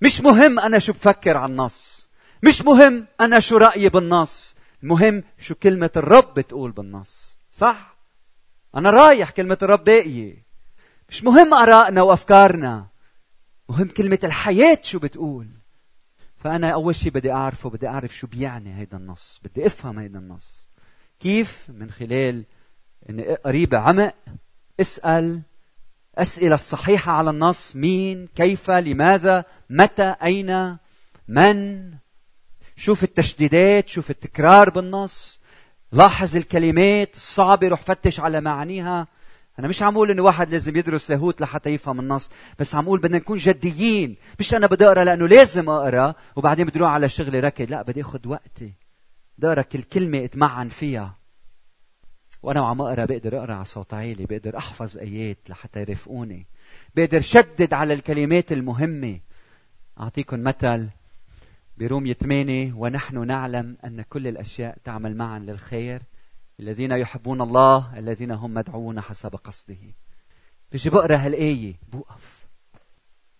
مش 0.00 0.20
مهم 0.20 0.58
أنا 0.58 0.78
شو 0.78 0.92
بفكر 0.92 1.36
عن 1.36 1.50
النص. 1.50 2.08
مش 2.42 2.62
مهم 2.62 3.06
أنا 3.20 3.40
شو 3.40 3.56
رأيي 3.56 3.88
بالنص. 3.88 4.54
المهم 4.82 5.22
شو 5.38 5.54
كلمة 5.54 5.90
الرب 5.96 6.34
بتقول 6.34 6.70
بالنص. 6.70 7.38
صح؟ 7.50 7.96
أنا 8.76 8.90
رايح 8.90 9.30
كلمة 9.30 9.58
الرب 9.62 9.84
باقية. 9.84 10.44
مش 11.08 11.24
مهم 11.24 11.54
آرائنا 11.54 12.02
وأفكارنا. 12.02 12.86
مهم 13.68 13.88
كلمة 13.88 14.18
الحياة 14.24 14.78
شو 14.82 14.98
بتقول. 14.98 15.63
فأنا 16.44 16.70
أول 16.70 16.94
شيء 16.94 17.12
بدي 17.12 17.32
أعرفه 17.32 17.70
بدي 17.70 17.88
أعرف 17.88 18.16
شو 18.16 18.26
بيعني 18.26 18.78
هيدا 18.78 18.96
النص. 18.96 19.40
بدي 19.44 19.66
أفهم 19.66 19.98
هيدا 19.98 20.18
النص. 20.18 20.68
كيف 21.20 21.66
من 21.68 21.90
خلال 21.90 22.44
أني 23.10 23.34
قريب 23.34 23.74
عمق 23.74 24.14
اسأل 24.80 25.40
أسئلة 26.18 26.54
الصحيحة 26.54 27.12
على 27.12 27.30
النص. 27.30 27.76
مين؟ 27.76 28.26
كيف؟ 28.26 28.70
لماذا؟ 28.70 29.44
متى؟ 29.70 30.16
أين؟ 30.22 30.76
من؟ 31.28 31.90
شوف 32.76 33.04
التشديدات 33.04 33.88
شوف 33.88 34.10
التكرار 34.10 34.70
بالنص. 34.70 35.40
لاحظ 35.92 36.36
الكلمات. 36.36 37.16
الصعبة 37.16 37.68
روح 37.68 37.82
فتش 37.82 38.20
على 38.20 38.40
معانيها. 38.40 39.06
أنا 39.58 39.68
مش 39.68 39.82
عم 39.82 39.94
أقول 39.94 40.10
إنه 40.10 40.22
واحد 40.22 40.50
لازم 40.50 40.76
يدرس 40.76 41.10
لاهوت 41.10 41.40
لحتى 41.40 41.70
يفهم 41.70 42.00
النص، 42.00 42.30
بس 42.58 42.74
عم 42.74 42.84
أقول 42.84 43.00
بدنا 43.00 43.18
نكون 43.18 43.38
جديين، 43.38 44.16
مش 44.40 44.54
أنا 44.54 44.66
بدي 44.66 44.86
أقرأ 44.86 45.04
لأنه 45.04 45.28
لازم 45.28 45.68
أقرأ 45.68 46.14
وبعدين 46.36 46.66
بدي 46.66 46.78
أروح 46.78 46.90
على 46.90 47.08
شغلي 47.08 47.40
ركض، 47.40 47.70
لا 47.70 47.82
بدي 47.82 48.00
أخذ 48.00 48.28
وقتي. 48.28 48.72
بدي 49.38 49.46
أقرأ 49.46 49.62
كل 49.62 49.82
كلمة 49.82 50.24
أتمعن 50.24 50.68
فيها. 50.68 51.18
وأنا 52.42 52.60
وعم 52.60 52.80
أقرأ 52.80 53.04
بقدر 53.04 53.38
أقرأ 53.38 53.54
على 53.54 53.64
صوت 53.64 53.94
عالي، 53.94 54.26
بقدر 54.26 54.58
أحفظ 54.58 54.98
آيات 54.98 55.38
لحتى 55.48 55.80
يرافقوني. 55.80 56.46
بقدر 56.96 57.20
شدد 57.20 57.74
على 57.74 57.94
الكلمات 57.94 58.52
المهمة. 58.52 59.20
أعطيكم 60.00 60.42
مثل 60.42 60.88
برومية 61.78 62.12
8 62.12 62.72
ونحن 62.72 63.26
نعلم 63.26 63.76
أن 63.84 64.02
كل 64.02 64.26
الأشياء 64.26 64.78
تعمل 64.84 65.16
معا 65.16 65.38
للخير 65.38 66.02
الذين 66.60 66.92
يحبون 66.92 67.40
الله 67.40 67.98
الذين 67.98 68.30
هم 68.30 68.54
مدعوون 68.54 69.00
حسب 69.00 69.36
قصده 69.36 69.94
بيجي 70.72 70.90
بقرا 70.90 71.16
هالآية 71.16 71.74
بوقف 71.92 72.46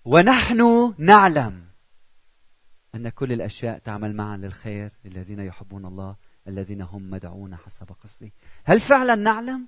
ونحن 0.05 0.94
نعلم 0.98 1.64
أن 2.94 3.09
كل 3.09 3.33
الأشياء 3.33 3.79
تعمل 3.79 4.16
معا 4.16 4.37
للخير 4.37 4.90
الذين 5.07 5.40
يحبون 5.40 5.87
الله 5.87 6.16
الذين 6.48 6.83
هم 6.83 7.11
مدعوون 7.11 7.57
حسب 7.57 7.87
قصده 8.03 8.31
هل 8.64 8.81
فعلا 8.81 9.14
نعلم؟ 9.14 9.66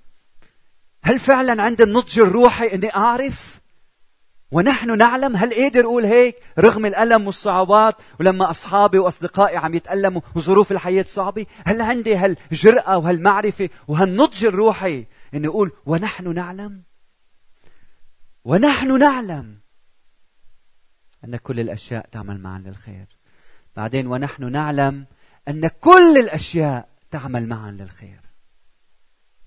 هل 1.03 1.19
فعلا 1.19 1.63
عند 1.63 1.81
النضج 1.81 2.19
الروحي 2.19 2.67
أني 2.73 2.95
أعرف؟ 2.95 3.61
ونحن 4.51 4.97
نعلم 4.97 5.35
هل 5.35 5.53
قادر 5.53 5.85
أقول 5.85 6.05
هيك؟ 6.05 6.35
رغم 6.59 6.85
الألم 6.85 7.25
والصعوبات 7.27 7.95
ولما 8.19 8.49
أصحابي 8.49 8.99
وأصدقائي 8.99 9.57
عم 9.57 9.73
يتألموا 9.75 10.21
وظروف 10.35 10.71
الحياة 10.71 11.03
صعبة 11.07 11.45
هل 11.65 11.81
عندي 11.81 12.15
هالجرأة 12.15 12.97
وهالمعرفة 12.97 13.69
وهالنضج 13.87 14.45
الروحي 14.45 15.05
إني 15.33 15.47
أقول 15.47 15.71
ونحن 15.85 16.33
نعلم؟ 16.33 16.83
ونحن 18.45 18.99
نعلم 18.99 19.57
أن 21.23 21.35
كل 21.35 21.59
الأشياء 21.59 22.09
تعمل 22.11 22.39
معا 22.39 22.59
للخير. 22.59 23.05
بعدين 23.75 24.07
ونحن 24.07 24.51
نعلم 24.51 25.05
أن 25.47 25.67
كل 25.67 26.17
الأشياء 26.17 26.89
تعمل 27.11 27.47
معا 27.47 27.71
للخير. 27.71 28.21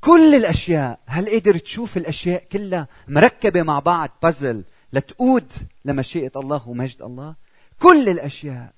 كل 0.00 0.34
الأشياء 0.34 1.00
هل 1.06 1.28
قدر 1.28 1.58
تشوف 1.58 1.96
الأشياء 1.96 2.44
كلها 2.52 2.88
مركبة 3.08 3.62
مع 3.62 3.78
بعض 3.78 4.10
بازل 4.22 4.64
لتقود 4.92 5.52
لمشيئة 5.84 6.32
الله 6.36 6.68
ومجد 6.68 7.02
الله. 7.02 7.34
كل 7.80 8.08
الأشياء. 8.08 8.72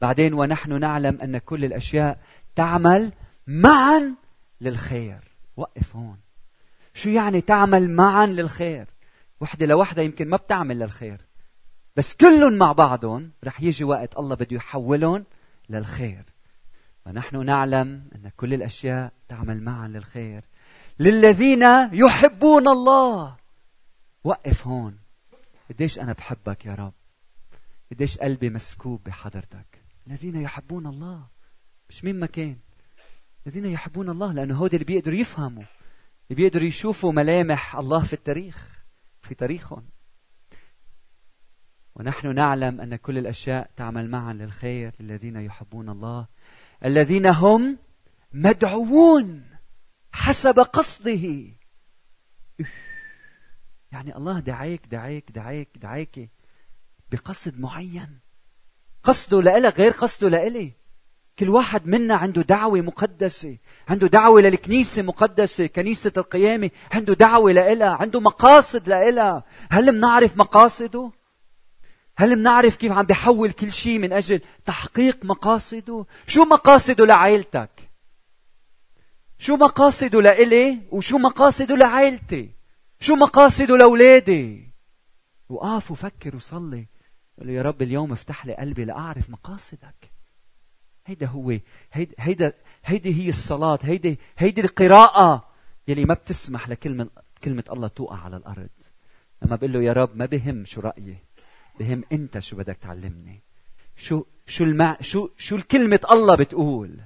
بعدين 0.00 0.34
ونحن 0.34 0.80
نعلم 0.80 1.18
أن 1.22 1.38
كل 1.38 1.64
الأشياء 1.64 2.18
تعمل 2.56 3.12
معا 3.46 4.14
للخير. 4.60 5.18
وقف 5.56 5.96
هون. 5.96 6.18
شو 6.94 7.08
يعني 7.08 7.40
تعمل 7.40 7.90
معا 7.90 8.26
للخير؟ 8.26 8.86
وحدة 9.40 9.66
لوحدة 9.66 10.02
يمكن 10.02 10.28
ما 10.28 10.36
بتعمل 10.36 10.78
للخير. 10.78 11.20
بس 11.96 12.14
كلهم 12.14 12.52
مع 12.52 12.72
بعضهم 12.72 13.30
رح 13.44 13.62
يجي 13.62 13.84
وقت 13.84 14.18
الله 14.18 14.34
بده 14.34 14.56
يحولهم 14.56 15.24
للخير. 15.70 16.24
ونحن 17.06 17.44
نعلم 17.44 18.08
أن 18.14 18.30
كل 18.36 18.54
الأشياء 18.54 19.12
تعمل 19.28 19.62
معا 19.62 19.88
للخير. 19.88 20.44
للذين 20.98 21.62
يحبون 21.92 22.68
الله. 22.68 23.36
وقف 24.24 24.66
هون. 24.66 25.03
قديش 25.70 25.98
أنا 25.98 26.12
بحبك 26.12 26.66
يا 26.66 26.74
رب. 26.74 26.92
قديش 27.92 28.18
قلبي 28.18 28.50
مسكوب 28.50 29.04
بحضرتك. 29.04 29.82
الذين 30.06 30.42
يحبون 30.42 30.86
الله 30.86 31.26
مش 31.88 32.04
مين 32.04 32.20
ما 32.20 32.26
كان. 32.26 32.56
الذين 33.46 33.66
يحبون 33.66 34.08
الله 34.08 34.32
لأنه 34.32 34.56
هودي 34.56 34.76
اللي 34.76 34.84
بيقدروا 34.84 35.18
يفهموا. 35.18 35.62
اللي 36.30 36.42
بيقدروا 36.42 36.66
يشوفوا 36.66 37.12
ملامح 37.12 37.76
الله 37.76 38.02
في 38.02 38.12
التاريخ 38.12 38.84
في 39.22 39.34
تاريخهم. 39.34 39.88
ونحن 41.94 42.34
نعلم 42.34 42.80
أن 42.80 42.96
كل 42.96 43.18
الأشياء 43.18 43.70
تعمل 43.76 44.10
معا 44.10 44.32
للخير 44.32 44.92
للذين 45.00 45.36
يحبون 45.36 45.88
الله. 45.88 46.26
الذين 46.84 47.26
هم 47.26 47.78
مدعوون 48.32 49.44
حسب 50.12 50.58
قصده. 50.58 51.54
يعني 53.94 54.16
الله 54.16 54.40
دعيك 54.40 54.86
دعيك 54.86 55.30
دعيك 55.30 55.68
دعيك 55.76 56.30
بقصد 57.12 57.60
معين 57.60 58.18
قصده 59.04 59.42
لإلك 59.42 59.78
غير 59.78 59.92
قصده 59.92 60.28
لإلي 60.28 60.72
كل 61.38 61.48
واحد 61.48 61.86
منا 61.86 62.14
عنده 62.14 62.42
دعوة 62.42 62.80
مقدسة 62.80 63.56
عنده 63.88 64.06
دعوة 64.06 64.40
للكنيسة 64.40 65.02
مقدسة 65.02 65.66
كنيسة 65.66 66.12
القيامة 66.16 66.70
عنده 66.92 67.14
دعوة 67.14 67.52
لإلها 67.52 67.88
عنده 67.90 68.20
مقاصد 68.20 68.88
لإلها 68.88 69.44
هل 69.70 69.92
منعرف 69.92 70.36
مقاصده؟ 70.36 71.12
هل 72.16 72.36
منعرف 72.36 72.76
كيف 72.76 72.92
عم 72.92 73.06
بيحول 73.06 73.50
كل 73.50 73.72
شيء 73.72 73.98
من 73.98 74.12
أجل 74.12 74.40
تحقيق 74.64 75.24
مقاصده؟ 75.24 76.06
شو 76.26 76.44
مقاصده 76.44 77.06
لعائلتك؟ 77.06 77.90
شو 79.38 79.56
مقاصده 79.56 80.22
لإلي 80.22 80.82
وشو 80.90 81.18
مقاصده 81.18 81.76
لعائلتي؟ 81.76 82.53
شو 83.04 83.14
مقاصده 83.14 83.76
لأولادي؟ 83.76 84.72
وقف 85.48 85.90
وفكر 85.90 86.36
وصلي. 86.36 86.86
قل 87.38 87.50
يا 87.50 87.62
رب 87.62 87.82
اليوم 87.82 88.12
افتح 88.12 88.46
لي 88.46 88.54
قلبي 88.54 88.84
لأعرف 88.84 89.30
مقاصدك. 89.30 90.12
هيدا 91.06 91.26
هو 91.26 91.58
هيدا 91.92 92.14
هيدا 92.18 92.52
هيدي 92.84 93.22
هي 93.22 93.28
الصلاة 93.28 93.78
هيدي 93.82 94.18
هيدي 94.38 94.60
القراءة 94.60 95.48
يلي 95.88 96.04
ما 96.04 96.14
بتسمح 96.14 96.68
لكلمة 96.68 97.10
كلمة 97.44 97.64
الله 97.70 97.88
توقع 97.88 98.18
على 98.18 98.36
الأرض. 98.36 98.70
لما 99.42 99.56
بقول 99.56 99.72
له 99.72 99.82
يا 99.82 99.92
رب 99.92 100.16
ما 100.16 100.26
بهم 100.26 100.64
شو 100.64 100.80
رأيي 100.80 101.18
بهم 101.80 102.04
أنت 102.12 102.38
شو 102.38 102.56
بدك 102.56 102.76
تعلمني. 102.76 103.42
شو 103.96 104.24
شو 104.46 104.64
المع 104.64 104.96
شو 105.00 105.28
شو 105.38 105.56
الكلمة 105.56 106.00
الله 106.10 106.34
بتقول 106.36 107.00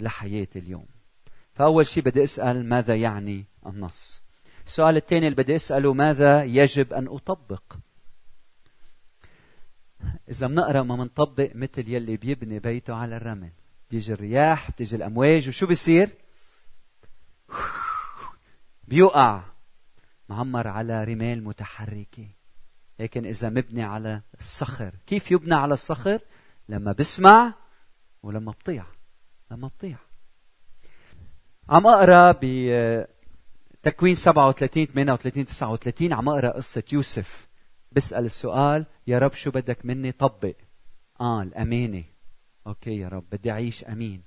لحياتي 0.00 0.58
اليوم. 0.58 0.86
فأول 1.52 1.86
شيء 1.86 2.02
بدي 2.02 2.24
أسأل 2.24 2.68
ماذا 2.68 2.94
يعني 2.94 3.44
النص؟ 3.66 4.25
السؤال 4.66 4.96
الثاني 4.96 5.26
اللي 5.26 5.42
بدي 5.42 5.56
أسأله 5.56 5.94
ماذا 5.94 6.44
يجب 6.44 6.92
أن 6.92 7.08
أطبق؟ 7.08 7.62
إذا 10.28 10.46
بنقرأ 10.46 10.82
ما 10.82 10.96
بنطبق 10.96 11.50
مثل 11.54 11.88
يلي 11.88 12.16
بيبني 12.16 12.58
بيته 12.58 12.94
على 12.94 13.16
الرمل. 13.16 13.50
بيجي 13.90 14.12
الرياح 14.12 14.70
بتيجي 14.70 14.96
الأمواج 14.96 15.48
وشو 15.48 15.66
بيصير؟ 15.66 16.10
بيوقع. 18.88 19.42
معمر 20.28 20.68
على 20.68 21.04
رمال 21.04 21.44
متحركة. 21.44 22.28
لكن 23.00 23.26
إذا 23.26 23.48
مبني 23.48 23.82
على 23.82 24.20
الصخر. 24.40 24.94
كيف 25.06 25.30
يبنى 25.30 25.54
على 25.54 25.74
الصخر؟ 25.74 26.20
لما 26.68 26.92
بسمع 26.92 27.54
ولما 28.22 28.52
بطيع. 28.52 28.86
لما 29.50 29.68
بطيع. 29.68 29.96
عم 31.68 31.86
أقرأ 31.86 32.32
بتكوين 33.86 34.14
37 34.14 34.86
38 34.86 35.46
39 35.46 36.12
عم 36.12 36.28
أقرأ 36.28 36.50
قصة 36.50 36.82
يوسف. 36.92 37.48
بسأل 37.92 38.24
السؤال 38.24 38.86
يا 39.06 39.18
رب 39.18 39.32
شو 39.32 39.50
بدك 39.50 39.78
مني؟ 39.86 40.12
طبق. 40.12 40.54
آه 41.20 41.42
الامانه 41.42 42.04
أوكي 42.66 42.98
يا 42.98 43.08
رب 43.08 43.24
بدي 43.32 43.50
أعيش 43.50 43.84
أمين. 43.84 44.22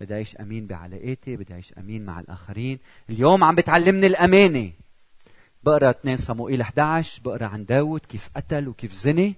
بدي 0.00 0.14
أعيش 0.14 0.36
أمين 0.36 0.66
بعلاقاتي 0.66 1.36
بدي 1.36 1.52
أعيش 1.52 1.72
أمين 1.78 2.04
مع 2.04 2.20
الآخرين. 2.20 2.78
اليوم 3.10 3.44
عم 3.44 3.54
بتعلمني 3.54 4.06
الامانه 4.06 4.72
بقرأ 5.62 5.90
2 5.90 6.16
صموئيل 6.16 6.60
11 6.60 7.22
بقرأ 7.22 7.46
عن 7.46 7.64
داود 7.64 8.00
كيف 8.00 8.30
قتل 8.36 8.68
وكيف 8.68 8.92
زني. 8.92 9.34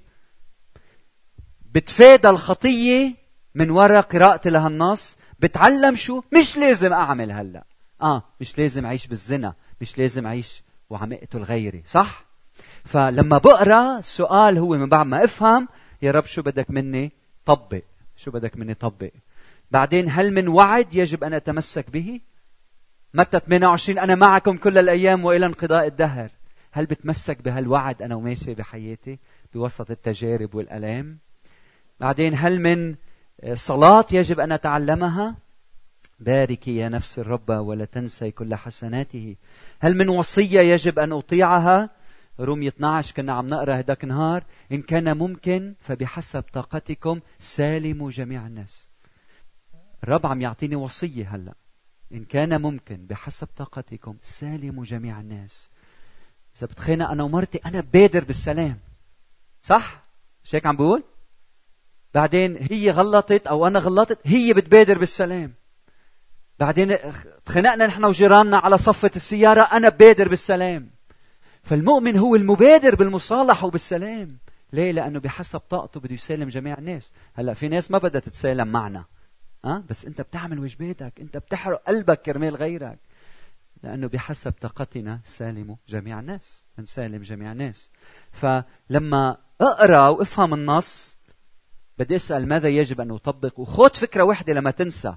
بتفادى 1.73 2.29
الخطية 2.29 3.15
من 3.55 3.71
وراء 3.71 4.01
قراءتي 4.01 4.51
لهالنص. 4.51 5.19
بتعلم 5.39 5.97
شو؟ 5.97 6.23
مش 6.41 6.57
لازم 6.57 6.93
أعمل 6.93 7.33
هلأ. 7.33 7.65
آه 8.03 8.23
مش 8.41 8.59
لازم 8.59 8.87
أعيش 8.87 9.07
بالزنا 9.07 9.55
مش 9.81 9.99
لازم 9.99 10.27
أعيش 10.27 10.63
وعم 10.91 11.13
اقتل 11.13 11.43
غيري 11.43 11.83
صح؟ 11.87 12.27
فلما 12.85 13.39
بقرأ 13.39 13.99
السؤال 13.99 14.59
هو 14.59 14.69
من 14.69 14.89
بعد 14.89 15.07
ما 15.07 15.25
أفهم 15.25 15.69
يا 16.03 16.11
رب 16.11 16.25
شو 16.27 16.43
بدك 16.43 16.71
مني 16.71 17.13
طبق؟ 17.45 17.83
شو 18.17 18.31
بدك 18.31 18.57
مني 18.57 18.75
طبق؟ 18.75 19.11
بعدين 19.71 20.11
هل 20.11 20.33
من 20.33 20.49
وعد 20.49 20.95
يجب 20.95 21.25
أن 21.25 21.35
أتمسك 21.35 21.91
به؟ 21.91 22.21
متى 23.15 23.41
28 23.41 23.99
أنا 23.99 24.15
معكم 24.15 24.57
كل 24.57 24.79
الأيام 24.79 25.25
وإلى 25.25 25.47
انقضاء 25.47 25.87
الدهر. 25.87 26.31
هل 26.73 26.87
بتمسك 26.87 27.43
بهالوعد 27.43 28.03
أنا 28.03 28.15
وماشي 28.15 28.55
بحياتي؟ 28.55 29.19
بوسط 29.55 29.91
التجارب 29.91 30.55
والألام. 30.55 31.19
بعدين 32.01 32.35
هل 32.37 32.61
من 32.61 32.95
صلاة 33.55 34.07
يجب 34.13 34.41
أن 34.41 34.53
أتعلمها؟ 34.53 35.35
باركي 36.19 36.77
يا 36.77 36.89
نفس 36.89 37.19
الرب 37.19 37.51
ولا 37.51 37.85
تنسي 37.85 38.31
كل 38.31 38.55
حسناته. 38.55 39.37
هل 39.81 39.97
من 39.97 40.09
وصية 40.09 40.61
يجب 40.61 40.99
أن 40.99 41.13
أطيعها؟ 41.13 41.91
رومية 42.41 42.69
12 42.69 43.15
كنا 43.15 43.33
عم 43.33 43.47
نقرأ 43.47 43.81
هداك 43.81 44.05
النهار 44.05 44.45
إن 44.73 44.83
كان 44.83 45.17
ممكن 45.17 45.75
فبحسب 45.81 46.43
طاقتكم 46.53 47.21
سالموا 47.39 48.11
جميع 48.11 48.47
الناس. 48.47 48.89
الرب 50.05 50.27
عم 50.27 50.41
يعطيني 50.41 50.77
وصية 50.77 51.35
هلأ. 51.35 51.55
إن 52.13 52.25
كان 52.25 52.63
ممكن 52.63 53.07
بحسب 53.07 53.49
طاقتكم 53.57 54.17
سالموا 54.23 54.85
جميع 54.85 55.21
الناس. 55.21 55.71
إذا 56.57 56.67
بتخانق 56.67 57.11
أنا 57.11 57.23
ومرتي 57.23 57.59
أنا 57.67 57.81
بادر 57.81 58.25
بالسلام. 58.25 58.79
صح؟ 59.63 60.03
مش 60.45 60.55
هيك 60.55 60.67
عم 60.67 60.77
بقول؟ 60.77 61.03
بعدين 62.15 62.57
هي 62.71 62.91
غلطت 62.91 63.47
أو 63.47 63.67
أنا 63.67 63.79
غلطت 63.79 64.19
هي 64.25 64.53
بتبادر 64.53 64.99
بالسلام. 64.99 65.53
بعدين 66.59 66.97
تخانقنا 67.45 67.87
نحن 67.87 68.05
وجيراننا 68.05 68.59
على 68.59 68.79
صفة 68.79 69.11
السيارة 69.17 69.63
أنا 69.63 69.89
بادر 69.89 70.29
بالسلام. 70.29 70.91
فالمؤمن 71.63 72.19
هو 72.19 72.37
المبادر 72.37 72.95
بالمصالحة 72.95 73.67
وبالسلام. 73.67 74.39
ليه؟ 74.73 74.93
لأنه 74.93 75.21
بحسب 75.21 75.61
طاقته 75.61 76.01
بده 76.01 76.15
يسالم 76.15 76.49
جميع 76.49 76.79
الناس. 76.79 77.13
هلأ 77.35 77.55
في 77.55 77.69
ناس 77.69 77.91
ما 77.91 77.99
بدها 77.99 78.21
تتسالم 78.21 78.69
معنا. 78.69 79.05
أه؟ 79.65 79.83
بس 79.91 80.05
أنت 80.05 80.21
بتعمل 80.21 80.59
واجباتك 80.59 81.13
أنت 81.21 81.37
بتحرق 81.37 81.83
قلبك 81.89 82.23
كرمال 82.23 82.57
غيرك. 82.57 82.99
لأنه 83.83 84.07
بحسب 84.07 84.53
طاقتنا 84.53 85.21
سالموا 85.25 85.77
جميع 85.89 86.21
الناس. 86.21 86.65
نسالم 86.79 87.23
جميع 87.23 87.53
الناس. 87.53 87.91
فلما 88.33 89.37
أقرأ 89.61 90.09
وأفهم 90.09 90.55
النص 90.55 91.17
بدي 91.99 92.17
أسأل 92.17 92.49
ماذا 92.49 92.69
يجب 92.69 93.01
أن 93.01 93.11
أطبق؟ 93.11 93.61
وخذ 93.61 93.95
فكرة 93.95 94.23
واحدة 94.23 94.53
لما 94.53 94.71
تنسى. 94.71 95.15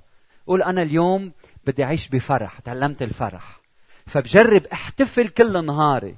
قول 0.49 0.63
أنا 0.63 0.81
اليوم 0.81 1.31
بدي 1.65 1.83
أعيش 1.83 2.07
بفرح 2.07 2.59
تعلمت 2.59 3.01
الفرح. 3.01 3.59
فبجرب 4.05 4.67
أحتفل 4.67 5.27
كل 5.27 5.65
نهاري 5.65 6.15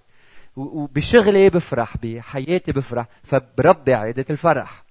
وبشغلي 0.56 1.50
بفرح 1.50 1.98
بحياتي 1.98 2.72
بفرح 2.72 3.08
فبربي 3.24 3.94
عادة 3.94 4.26
الفرح. 4.30 4.84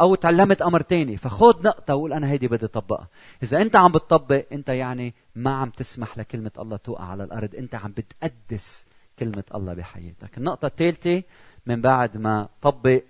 أو 0.00 0.14
تعلمت 0.14 0.62
أمر 0.62 0.80
تاني 0.80 1.16
فخذ 1.16 1.64
نقطة 1.64 1.94
وقول 1.94 2.12
أنا 2.12 2.30
هيدي 2.30 2.48
بدي 2.48 2.64
أطبقها. 2.64 3.08
إذا 3.42 3.62
أنت 3.62 3.76
عم 3.76 3.92
بتطبق 3.92 4.44
أنت 4.52 4.68
يعني 4.68 5.14
ما 5.34 5.50
عم 5.50 5.70
تسمح 5.70 6.18
لكلمة 6.18 6.52
الله 6.58 6.76
توقع 6.76 7.04
على 7.04 7.24
الأرض 7.24 7.54
أنت 7.54 7.74
عم 7.74 7.92
بتقدس 7.92 8.86
كلمة 9.18 9.44
الله 9.54 9.74
بحياتك. 9.74 10.38
النقطة 10.38 10.66
الثالثة 10.66 11.22
من 11.66 11.80
بعد 11.80 12.16
ما 12.16 12.48
طبق 12.62 13.02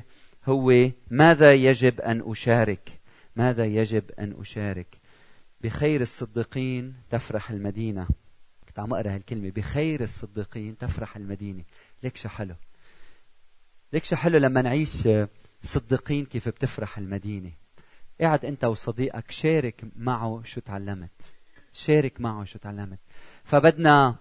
هو 0.46 0.90
ماذا 1.10 1.54
يجب 1.54 2.00
أن 2.00 2.22
أشارك؟ 2.26 3.00
ماذا 3.36 3.64
يجب 3.64 4.04
أن 4.18 4.34
أشارك؟ 4.40 4.97
بخير 5.61 6.01
الصديقين 6.01 6.94
تفرح 7.11 7.51
المدينة. 7.51 8.09
كنت 8.68 8.79
عم 8.79 8.94
أقرأ 8.94 9.14
هالكلمة 9.14 9.51
بخير 9.51 10.03
الصديقين 10.03 10.79
تفرح 10.79 11.16
المدينة. 11.16 11.64
ليك 12.03 12.16
شو 12.16 12.29
حلو؟ 12.29 12.55
ليك 13.92 14.05
شو 14.05 14.16
حلو 14.16 14.38
لما 14.38 14.62
نعيش 14.62 15.09
صديقين 15.62 16.25
كيف 16.25 16.49
بتفرح 16.49 16.99
المدينة. 16.99 17.53
قاعد 18.21 18.44
أنت 18.44 18.64
وصديقك 18.64 19.31
شارك 19.31 19.85
معه 19.97 20.42
شو 20.44 20.61
تعلمت. 20.61 21.11
شارك 21.73 22.21
معه 22.21 22.44
شو 22.44 22.59
تعلمت. 22.59 22.99
فبدنا 23.44 24.16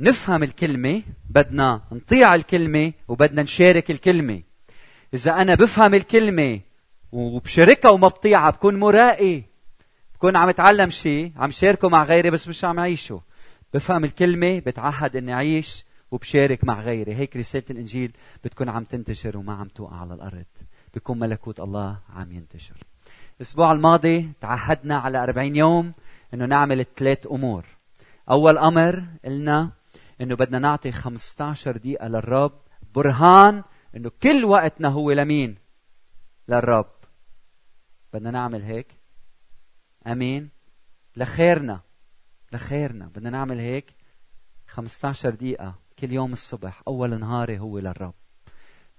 نفهم 0.00 0.42
الكلمة 0.42 1.02
بدنا 1.30 1.82
نطيع 1.92 2.34
الكلمة 2.34 2.92
وبدنا 3.08 3.42
نشارك 3.42 3.90
الكلمة. 3.90 4.42
إذا 5.14 5.32
أنا 5.32 5.54
بفهم 5.54 5.94
الكلمة 5.94 6.60
وبشاركها 7.12 7.90
وما 7.90 8.08
بطيعها 8.08 8.50
بكون 8.50 8.76
مرائي 8.76 9.44
بكون 10.16 10.36
عم 10.36 10.48
اتعلم 10.48 10.90
شيء 10.90 11.32
عم 11.36 11.50
شاركه 11.50 11.88
مع 11.88 12.04
غيري 12.04 12.30
بس 12.30 12.48
مش 12.48 12.64
عم 12.64 12.80
عيشه 12.80 13.20
بفهم 13.74 14.04
الكلمة 14.04 14.58
بتعهد 14.58 15.16
إني 15.16 15.32
أعيش 15.32 15.84
وبشارك 16.10 16.64
مع 16.64 16.80
غيري. 16.80 17.14
هيك 17.14 17.36
رسالة 17.36 17.64
الإنجيل 17.70 18.12
بتكون 18.44 18.68
عم 18.68 18.84
تنتشر 18.84 19.38
وما 19.38 19.54
عم 19.54 19.68
توقع 19.68 19.96
على 19.96 20.14
الأرض. 20.14 20.44
بيكون 20.94 21.18
ملكوت 21.18 21.60
الله 21.60 21.98
عم 22.14 22.32
ينتشر. 22.32 22.76
الأسبوع 23.36 23.72
الماضي 23.72 24.32
تعهدنا 24.40 24.96
على 24.96 25.22
40 25.22 25.56
يوم 25.56 25.92
إنه 26.34 26.46
نعمل 26.46 26.86
ثلاث 26.96 27.26
أمور. 27.26 27.64
أول 28.30 28.58
أمر 28.58 29.04
قلنا 29.24 29.70
إنه 30.20 30.34
بدنا 30.36 30.58
نعطي 30.58 30.92
15 30.92 31.76
دقيقة 31.76 32.08
للرب. 32.08 32.52
برهان 32.94 33.62
إنه 33.96 34.10
كل 34.22 34.44
وقتنا 34.44 34.88
هو 34.88 35.12
لمين؟ 35.12 35.56
للرب. 36.48 36.90
بدنا 38.12 38.30
نعمل 38.30 38.62
هيك. 38.62 38.95
آمين. 40.06 40.50
لخيرنا 41.16 41.80
لخيرنا 42.52 43.06
بدنا 43.06 43.30
نعمل 43.30 43.58
هيك 43.58 43.94
15 44.66 45.30
دقيقة 45.30 45.78
كل 45.98 46.12
يوم 46.12 46.32
الصبح. 46.32 46.82
أول 46.88 47.20
نهاري 47.20 47.58
هو 47.58 47.78
للرب. 47.78 48.14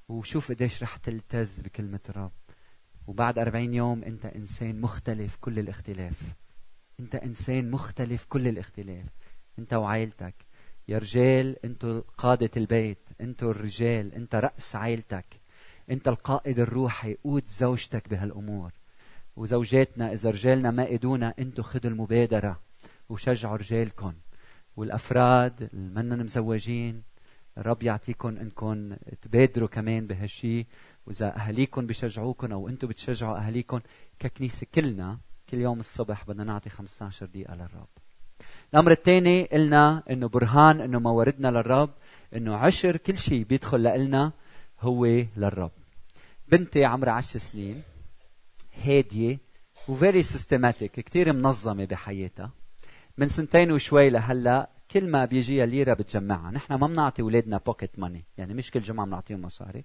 وشوف 0.10 0.52
قديش 0.52 0.84
رح 0.84 0.98
تلتذ 0.98 1.62
بكلمة 1.62 2.00
الرب. 2.10 2.32
وبعد 3.08 3.40
أربعين 3.40 3.74
يوم 3.74 4.04
أنت 4.04 4.26
إنسان 4.26 4.82
مختلف 4.82 5.38
كل 5.42 5.60
الاختلاف. 5.60 6.22
أنت 7.00 7.16
إنسان 7.16 7.72
مختلف 7.72 8.26
كل 8.30 8.48
الاختلاف. 8.48 9.06
أنت 9.60 9.74
وعائلتك. 9.74 10.36
يا 10.88 10.98
رجال 10.98 11.66
أنتوا 11.66 12.02
قادة 12.18 12.52
البيت. 12.58 13.10
أنتوا 13.22 13.52
الرجال. 13.52 14.14
أنت 14.14 14.36
رأس 14.36 14.76
عائلتك. 14.76 15.26
أنت 15.92 16.08
القائد 16.08 16.60
الروحي. 16.60 17.14
قود 17.14 17.46
زوجتك 17.46 18.10
بهالأمور. 18.10 18.72
وزوجاتنا 19.38 20.14
إذا 20.14 20.30
رجالنا 20.30 20.72
ما 20.72 20.94
إدونا 20.94 21.34
أنتوا 21.40 21.64
خذوا 21.64 21.92
المبادرة 21.92 22.60
وشجعوا 23.10 23.58
رجالكم 23.58 24.14
والأفراد 24.78 25.70
اللي 25.74 26.02
منن 26.02 26.24
مزوجين 26.24 27.04
الرب 27.58 27.84
يعطيكم 27.84 28.38
انكم 28.38 28.96
تبادروا 29.22 29.68
كمان 29.68 30.08
بهالشيء 30.08 30.66
وإذا 31.06 31.36
اهاليكم 31.38 31.88
بشجعوكم 31.88 32.52
أو 32.52 32.70
أنتم 32.70 32.88
بتشجعوا 32.88 33.38
اهاليكم 33.38 33.80
ككنيسة 34.20 34.68
كلنا 34.76 35.18
كل 35.50 35.58
يوم 35.58 35.80
الصبح 35.80 36.26
بدنا 36.28 36.44
نعطي 36.44 36.70
15 36.70 37.26
دقيقة 37.26 37.56
للرب. 37.56 37.88
الأمر 38.74 38.92
الثاني 38.92 39.44
قلنا 39.44 40.04
إنه 40.10 40.28
برهان 40.28 40.82
إنه 40.82 41.00
مواردنا 41.00 41.48
للرب 41.48 41.90
إنه 42.36 42.56
عشر 42.56 42.98
كل 42.98 43.18
شيء 43.18 43.44
بيدخل 43.44 43.84
لنا 43.84 44.32
هو 44.82 45.06
للرب. 45.38 45.72
بنتي 46.52 46.86
عمرها 46.86 47.14
10 47.14 47.40
سنين 47.40 47.84
هادية 48.86 49.40
و 49.88 49.95
very 49.95 50.24
systematic 50.24 50.92
كثير 50.92 51.34
منظمة 51.34 51.86
بحياتها. 51.86 52.52
من 53.18 53.28
سنتين 53.28 53.72
وشوي 53.72 54.10
لهلا 54.10 54.70
كل 54.92 55.10
ما 55.10 55.26
بيجيها 55.26 55.66
ليره 55.66 55.94
بتجمعها، 55.94 56.52
نحن 56.52 56.74
ما 56.74 56.88
بنعطي 56.88 57.22
أولادنا 57.22 57.58
pocket 57.58 58.00
money، 58.00 58.26
يعني 58.38 58.54
مش 58.54 58.72
كل 58.72 58.80
جمعة 58.80 59.06
بنعطيهم 59.06 59.42
مصاري، 59.42 59.84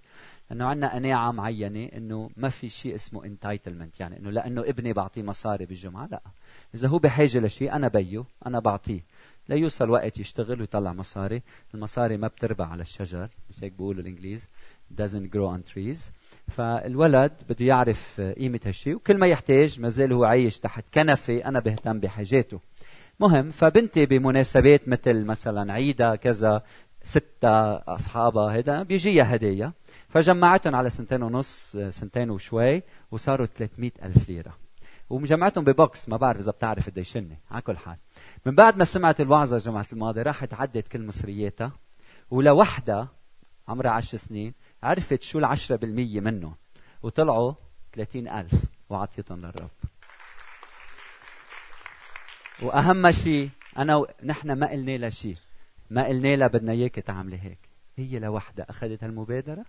لأنه 0.49 0.65
عندنا 0.65 0.93
قناعة 0.93 1.31
معينة 1.31 1.85
إنه 1.85 2.29
ما 2.37 2.49
في 2.49 2.69
شيء 2.69 2.95
اسمه 2.95 3.25
entitlement، 3.25 3.99
يعني 3.99 4.19
إنه 4.19 4.31
لأنه 4.31 4.61
ابني 4.61 4.93
بعطيه 4.93 5.23
مصاري 5.23 5.65
بالجمعة، 5.65 6.07
لا، 6.11 6.21
إذا 6.75 6.87
هو 6.87 6.99
بحاجة 6.99 7.39
لشيء 7.39 7.73
أنا 7.73 7.87
بيه، 7.87 8.23
أنا 8.45 8.59
بعطيه، 8.59 9.01
ليوصل 9.49 9.89
وقت 9.89 10.19
يشتغل 10.19 10.61
ويطلع 10.61 10.93
مصاري، 10.93 11.41
المصاري 11.73 12.17
ما 12.17 12.27
بتربى 12.27 12.63
على 12.63 12.81
الشجر، 12.81 13.29
مش 13.49 13.63
هيك 13.63 13.71
بيقولوا 13.71 14.01
الإنجليز، 14.01 14.49
doesn't 15.01 15.29
grow 15.35 15.57
on 15.57 15.73
trees، 15.73 15.99
فالولد 16.47 17.31
بده 17.49 17.65
يعرف 17.65 18.21
قيمة 18.21 18.59
هالشيء 18.65 18.95
وكل 18.95 19.17
ما 19.17 19.27
يحتاج 19.27 19.79
ما 19.79 19.89
زال 19.89 20.13
هو 20.13 20.23
عايش 20.23 20.59
تحت 20.59 20.85
كنفة 20.93 21.37
أنا 21.45 21.59
بهتم 21.59 21.99
بحاجاته. 21.99 22.59
مهم 23.19 23.51
فبنتي 23.51 24.05
بمناسبات 24.05 24.87
مثل 24.87 25.25
مثلا 25.25 25.73
عيدة 25.73 26.15
كذا 26.15 26.63
ستة 27.03 27.75
أصحابها 27.75 28.53
هيدا 28.53 28.83
بيجيها 28.83 29.35
هدية. 29.35 29.73
فجمعتهم 30.09 30.75
على 30.75 30.89
سنتين 30.89 31.23
ونص 31.23 31.77
سنتين 31.89 32.29
وشوي 32.29 32.83
وصاروا 33.11 33.45
300 33.45 33.91
ألف 34.03 34.29
ليرة. 34.29 34.57
ومجمعتهم 35.09 35.63
ببوكس 35.63 36.09
ما 36.09 36.17
بعرف 36.17 36.39
إذا 36.39 36.51
بتعرف 36.51 37.15
هن 37.15 37.37
على 37.51 37.61
كل 37.61 37.77
حال. 37.77 37.97
من 38.45 38.55
بعد 38.55 38.77
ما 38.77 38.83
سمعت 38.83 39.21
الوعظة 39.21 39.57
جمعة 39.57 39.85
الماضي 39.93 40.21
راحت 40.21 40.53
عدت 40.53 40.87
كل 40.87 41.05
مصرياتها. 41.05 41.71
ولوحدها 42.31 43.07
عمرها 43.67 43.91
عشر 43.91 44.17
سنين 44.17 44.53
عرفت 44.83 45.21
شو 45.21 45.39
العشرة 45.39 45.75
بالمية 45.75 46.19
منه. 46.19 46.55
وطلعوا 47.03 47.53
30 47.93 48.27
ألف. 48.27 48.53
وعطيتهم 48.89 49.39
للرب. 49.39 49.69
وأهم 52.61 53.11
شيء 53.11 53.49
أنا 53.77 53.95
و... 53.95 54.07
نحن 54.23 54.51
ما 54.51 54.69
قلنا 54.71 54.91
لها 54.91 55.09
شيء 55.09 55.37
ما 55.89 56.07
قلنا 56.07 56.35
لها 56.35 56.47
بدنا 56.47 56.71
اياك 56.71 56.95
تعملي 56.95 57.39
هيك. 57.39 57.59
هي 57.97 58.19
لوحدها. 58.19 58.69
أخذت 58.69 59.03
هالمبادرة 59.03 59.65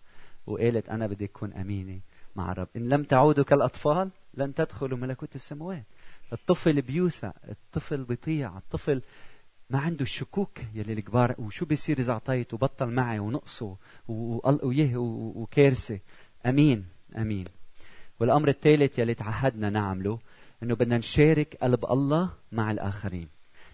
وقالت 0.47 0.89
أنا 0.89 1.07
بدي 1.07 1.25
أكون 1.25 1.53
أمينة 1.53 2.01
مع 2.37 2.53
الرب. 2.53 2.69
إن 2.77 2.89
لم 2.89 3.03
تعودوا 3.03 3.45
كالأطفال 3.45 4.11
لن 4.35 4.55
تدخلوا 4.55 4.99
ملكوت 4.99 5.35
السماوات. 5.35 5.85
الطفل 6.33 6.83
بيوثق 6.83 7.33
الطفل 7.49 8.05
بيطيع 8.05 8.57
الطفل 8.57 9.03
ما 9.71 9.79
عنده 9.79 10.03
الشكوك 10.03 10.59
يلي 10.75 10.93
الكبار 10.93 11.35
وشو 11.39 11.67
بيصير 11.67 11.99
إذا 11.99 12.13
أعطيت 12.13 12.55
وبطل 12.55 12.87
معي 12.87 13.19
ونقصه 13.19 13.77
ويه 14.63 14.97
وكارثة؟ 14.97 15.99
أمين 16.47 16.87
أمين. 17.17 17.45
والأمر 18.21 18.49
الثالث 18.49 18.99
يلي 18.99 19.15
تعهدنا 19.15 19.71
نعمله 19.71 20.19
إنه 20.63 20.75
بدنا 20.75 20.99
نشارك 20.99 21.57
قلب 21.63 21.85
الله 21.85 22.31
مع 22.53 22.71
الآخرين. 22.71 23.29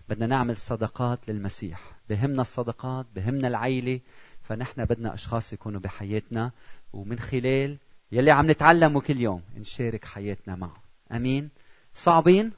بدنا 0.09 0.27
نعمل 0.27 0.57
صدقات 0.57 1.29
للمسيح. 1.29 1.99
بهمنا 2.09 2.43
الصدقات 2.43 3.07
بهمنا 3.15 3.49
العيلة 3.49 4.01
فنحن 4.43 4.85
بدنا 4.85 5.15
أشخاص 5.15 5.53
يكونوا 5.53 5.81
بحياتنا 5.81 6.53
ومن 6.93 7.19
خلال 7.19 7.79
يلي 8.13 8.31
عم 8.31 8.51
نتعلمه 8.51 9.01
كل 9.01 9.21
يوم 9.21 9.43
نشارك 9.57 10.05
حياتنا 10.05 10.57
معه. 10.57 10.83
أمين؟ 11.13 11.51
صعبين؟ 11.95 12.53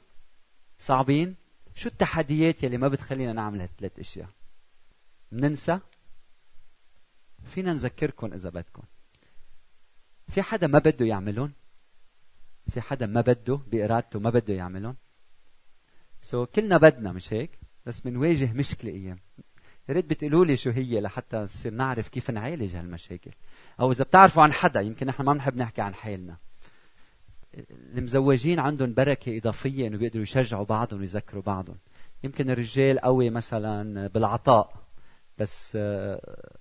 صعبين؟ 0.77 1.42
شو 1.75 1.89
التحديات 1.89 2.63
يلي 2.63 2.77
ما 2.77 2.87
بتخلينا 2.87 3.33
نعمل 3.33 3.61
هالثلاث 3.61 3.99
أشياء؟ 3.99 4.29
مننسى 5.31 5.79
فينا 7.45 7.73
نذكركم 7.73 8.33
إذا 8.33 8.49
بدكم. 8.49 8.83
في 10.27 10.41
حدا 10.41 10.67
ما 10.67 10.79
بده 10.79 11.05
يعملهم؟ 11.05 11.53
في 12.69 12.81
حدا 12.81 13.05
ما 13.05 13.21
بده؟ 13.21 13.55
بإرادته 13.55 14.19
ما 14.19 14.29
بده 14.29 14.53
يعملهم؟ 14.53 14.95
سو 16.21 16.45
so, 16.45 16.47
كلنا 16.47 16.77
بدنا 16.77 17.11
مش 17.11 17.33
هيك؟ 17.33 17.59
بس 17.85 17.99
بنواجه 17.99 18.53
مشكلة 18.53 18.91
أيام 18.91 19.19
يا 19.89 19.93
ريت 19.93 20.05
بتقولوا 20.05 20.45
لي 20.45 20.55
شو 20.55 20.69
هي 20.69 21.01
لحتى 21.01 21.37
نصير 21.37 21.73
نعرف 21.73 22.09
كيف 22.09 22.31
نعالج 22.31 22.75
هالمشاكل. 22.75 23.31
أو 23.79 23.91
إذا 23.91 24.03
بتعرفوا 24.03 24.43
عن 24.43 24.53
حدا 24.53 24.81
يمكن 24.81 25.07
نحن 25.07 25.23
ما 25.23 25.33
بنحب 25.33 25.57
نحكي 25.57 25.81
عن 25.81 25.95
حالنا. 25.95 26.37
المزوجين 27.97 28.59
عندهم 28.59 28.93
بركة 28.93 29.37
إضافية 29.37 29.87
إنه 29.87 29.97
بيقدروا 29.97 30.23
يشجعوا 30.23 30.65
بعضهم 30.65 30.99
ويذكروا 30.99 31.43
بعضهم. 31.43 31.77
يمكن 32.23 32.49
الرجال 32.49 32.99
قوي 32.99 33.29
مثلا 33.29 34.07
بالعطاء 34.07 34.83
بس 35.37 35.73
آه، 35.75 36.55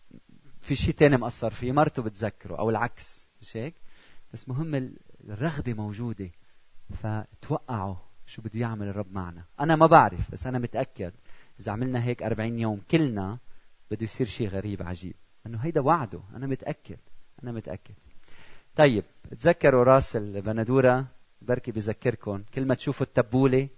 في 0.61 0.75
شيء 0.75 0.95
تاني 0.95 1.17
مأثر 1.17 1.51
فيه 1.51 1.73
مرته 1.73 2.03
بتذكره 2.03 2.57
أو 2.57 2.71
العكس 2.71 3.29
مش 3.41 3.57
هيك؟ 3.57 3.75
بس 4.33 4.49
مهم 4.49 4.95
الرغبة 5.29 5.75
موجودة 5.75 6.31
فتوقعوا 7.03 7.97
شو 8.27 8.43
بده 8.43 8.61
يعمل 8.61 8.89
الرب 8.89 9.13
معنا. 9.13 9.45
أنا 9.61 9.77
ما 9.77 9.87
بعرف 9.87 10.31
بس 10.33 10.47
أنا 10.47 10.59
متأكد 10.59 11.13
إذا 11.61 11.73
عملنا 11.73 12.05
هيك 12.05 12.23
أربعين 12.23 12.59
يوم 12.59 12.81
كلنا 12.91 13.39
بده 13.91 14.05
يصير 14.05 14.27
شيء 14.27 14.49
غريب 14.49 14.83
عجيب. 14.83 15.15
أنه 15.47 15.59
هيدا 15.59 15.81
وعده 15.81 16.21
أنا 16.35 16.47
متأكد 16.47 16.99
أنا 17.43 17.53
متأكد. 17.53 17.95
طيب 18.77 19.05
تذكروا 19.31 19.85
راس 19.85 20.17
البندورة 20.17 21.07
بركي 21.43 21.73
بذكركم 21.73 22.43
كل 22.55 22.67
ما 22.67 22.75
تشوفوا 22.75 23.07
التبولة 23.07 23.69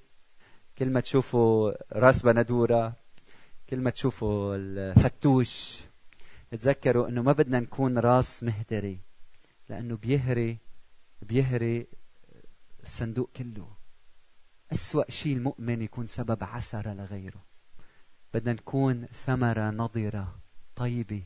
كل 0.79 0.91
ما 0.91 1.01
تشوفوا 1.01 1.73
راس 1.93 2.23
بندورة 2.23 2.97
كل 3.71 3.81
ما 3.81 3.91
تشوفوا 3.91 4.57
الفتوش 4.57 5.85
تذكروا 6.51 7.09
إنه 7.09 7.23
ما 7.23 7.33
بدنا 7.33 7.61
نكون 7.61 7.99
راس 7.99 8.43
مهتري 8.43 9.01
لأنه 9.69 9.97
بيهري 9.97 10.59
بيهري 11.23 11.87
الصندوق 12.83 13.31
كله. 13.37 13.69
أسوأ 14.73 15.11
شيء 15.11 15.37
المؤمن 15.37 15.83
يكون 15.83 16.07
سبب 16.07 16.45
عثرة 16.45 16.93
لغيره. 16.93 17.45
بدنا 18.35 18.53
نكون 18.53 19.07
ثمرة 19.07 19.71
نضرة 19.71 20.39
طيبة. 20.77 21.23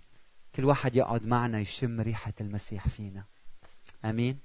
كل 0.54 0.64
واحد 0.64 0.96
يقعد 0.96 1.26
معنا 1.26 1.60
يشم 1.60 2.00
ريحة 2.00 2.32
المسيح 2.40 2.88
فينا. 2.88 3.24
آمين. 4.04 4.38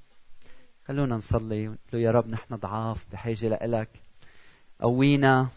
خلونا 0.88 1.16
نصلي. 1.16 1.68
ونقول 1.68 2.02
يا 2.02 2.12
رب 2.12 2.30
نحن 2.30 2.56
ضعاف 2.56 3.06
بحاجة 3.12 3.66
لك 3.66 3.90
قوينا. 4.80 5.48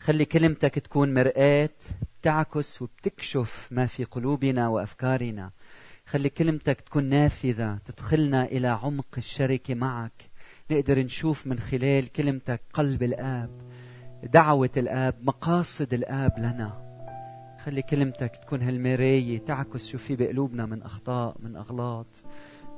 خلي 0.00 0.24
كلمتك 0.24 0.78
تكون 0.78 1.14
مرآة 1.14 1.70
بتعكس 2.20 2.82
وبتكشف 2.82 3.68
ما 3.70 3.86
في 3.86 4.04
قلوبنا 4.04 4.68
وأفكارنا. 4.68 5.50
خلي 6.06 6.28
كلمتك 6.28 6.80
تكون 6.80 7.04
نافذة 7.04 7.78
تدخلنا 7.84 8.44
إلى 8.44 8.68
عمق 8.68 9.14
الشركة 9.16 9.74
معك. 9.74 10.30
نقدر 10.70 10.98
نشوف 10.98 11.46
من 11.46 11.58
خلال 11.58 12.12
كلمتك 12.12 12.60
قلب 12.72 13.02
الآب 13.02 13.50
دعوة 14.22 14.70
الآب 14.76 15.14
مقاصد 15.22 15.94
الآب 15.94 16.38
لنا. 16.38 16.84
خلي 17.64 17.82
كلمتك 17.82 18.36
تكون 18.36 18.62
هالمراية 18.62 19.38
تعكس 19.38 19.86
شو 19.86 19.98
في 19.98 20.16
بقلوبنا 20.16 20.66
من 20.66 20.82
أخطاء 20.82 21.36
من 21.38 21.56
أغلاط. 21.56 22.06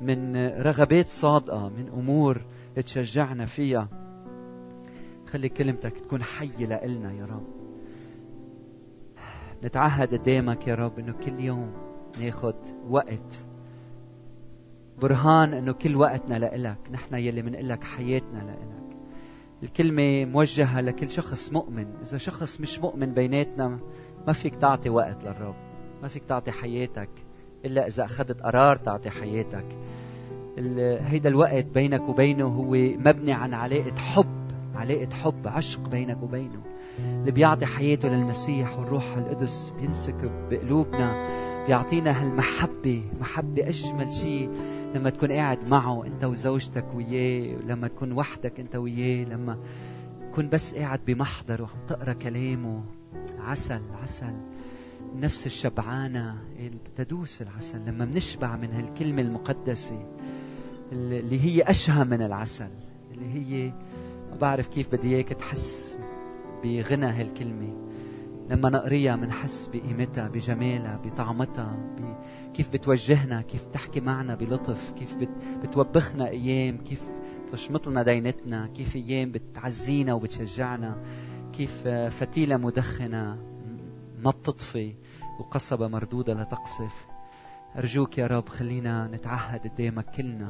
من 0.01 0.37
رغبات 0.47 1.09
صادقة 1.09 1.69
من 1.69 1.89
أمور 1.89 2.41
تشجعنا 2.75 3.47
فيها. 3.47 3.89
خلي 5.27 5.49
كلمتك 5.49 5.99
تكون 5.99 6.23
حية 6.23 6.67
لإلنا 6.67 7.13
يا 7.13 7.25
رب. 7.25 7.47
نتعهد 9.65 10.15
قدامك 10.15 10.69
يا 10.69 10.75
رب 10.75 10.99
إنه 10.99 11.13
كل 11.13 11.41
يوم 11.41 11.73
ناخد 12.21 12.55
وقت. 12.89 13.47
برهان 15.03 15.55
إنه 15.55 15.73
كل 15.73 15.97
وقتنا 15.97 16.39
لإلك. 16.39 16.79
نحن 16.91 17.15
يلي 17.15 17.43
منقلك 17.43 17.85
حياتنا 17.85 18.39
لإلك. 18.39 18.97
الكلمة 19.63 20.25
موجهة 20.25 20.81
لكل 20.81 21.11
شخص 21.11 21.53
مؤمن. 21.53 21.87
إذا 22.03 22.19
شخص 22.19 22.61
مش 22.61 22.79
مؤمن 22.79 23.15
بيناتنا 23.15 23.79
ما 24.27 24.33
فيك 24.33 24.57
تعطي 24.57 24.91
وقت 24.91 25.25
للرب. 25.25 25.55
ما 26.03 26.09
فيك 26.09 26.25
تعطي 26.25 26.53
حياتك. 26.53 27.09
إلا 27.67 27.87
إذا 27.87 28.05
أخذت 28.05 28.41
قرار 28.43 28.77
تعطي 28.77 29.11
حياتك. 29.11 29.67
هيدا 31.07 31.29
الوقت 31.29 31.65
بينك 31.65 32.09
وبينه 32.09 32.47
هو 32.47 32.71
مبني 32.77 33.33
عن 33.33 33.55
علاقة 33.55 33.97
حب 33.97 34.47
علاقة 34.75 35.09
حب 35.15 35.49
عشق 35.49 35.89
بينك 35.89 36.23
وبينه. 36.23 36.61
اللي 36.99 37.31
بيعطي 37.31 37.67
حياته 37.67 38.09
للمسيح 38.09 38.79
والروح 38.79 39.17
القدس 39.17 39.73
بينسكب 39.81 40.31
بقلوبنا 40.51 41.27
بيعطينا 41.67 42.23
هالمحبة 42.23 43.03
محبة 43.21 43.69
أجمل 43.69 44.13
شيء 44.13 44.51
لما 44.95 45.11
تكون 45.11 45.33
قاعد 45.33 45.69
معه 45.69 46.07
أنت 46.07 46.25
وزوجتك 46.25 46.85
وياه 46.95 47.57
لما 47.67 47.89
تكون 47.89 48.13
وحدك 48.13 48.61
أنت 48.61 48.77
وياه 48.77 49.25
لما 49.25 49.59
تكون 50.33 50.49
بس 50.49 50.75
قاعد 50.75 51.01
بمحضره 51.07 51.63
وعم 51.63 51.87
تقرأ 51.89 52.13
كلامه. 52.13 52.83
عسل 53.41 53.81
عسل. 54.03 54.33
النفس 55.15 55.47
الشبعانة 55.47 56.39
تدوس 56.97 57.43
العسل. 57.43 57.79
لما 57.87 58.05
بنشبع 58.05 58.57
من 58.57 58.73
هالكلمة 58.73 59.23
المقدسة 59.23 60.07
اللي 60.93 61.41
هي 61.45 61.63
أشهى 61.63 62.05
من 62.05 62.23
العسل 62.23 62.71
اللي 63.11 63.27
هي 63.35 63.73
ما 64.31 64.37
بعرف 64.41 64.69
كيف 64.69 64.95
بدي 64.95 65.17
إياك 65.17 65.29
تحس 65.29 65.99
بغنى 66.65 67.07
هالكلمة. 67.07 67.87
لما 68.51 68.71
نقريها 68.71 69.17
بنحس 69.17 69.71
بقيمتها 69.75 70.29
بجمالها 70.29 71.01
بطعمتها 71.05 71.77
كيف 72.55 72.73
بتوجهنا 72.73 73.41
كيف 73.43 73.67
بتحكي 73.67 74.01
معنا 74.01 74.35
بلطف 74.35 74.93
كيف 74.93 75.17
بتوبخنا 75.63 76.29
أيام 76.29 76.79
كيف 76.79 77.03
بتشمط 77.49 77.89
لنا 77.89 78.03
دينتنا 78.03 78.67
كيف 78.67 78.97
أيام 78.97 79.33
بتعزينا 79.33 80.15
وبتشجعنا 80.15 81.03
كيف 81.53 81.89
فتيلة 81.89 82.57
مدخنة. 82.57 83.56
ما 84.19 84.31
بتطفي 84.31 84.95
وقصبة 85.41 85.89
مردودة 85.89 86.35
لا 86.35 86.45
تقصف. 86.45 87.07
أرجوك 87.79 88.19
يا 88.19 88.27
رب 88.27 88.49
خلينا 88.49 89.07
نتعهد 89.07 89.69
قدامك 89.69 90.11
كلنا 90.11 90.49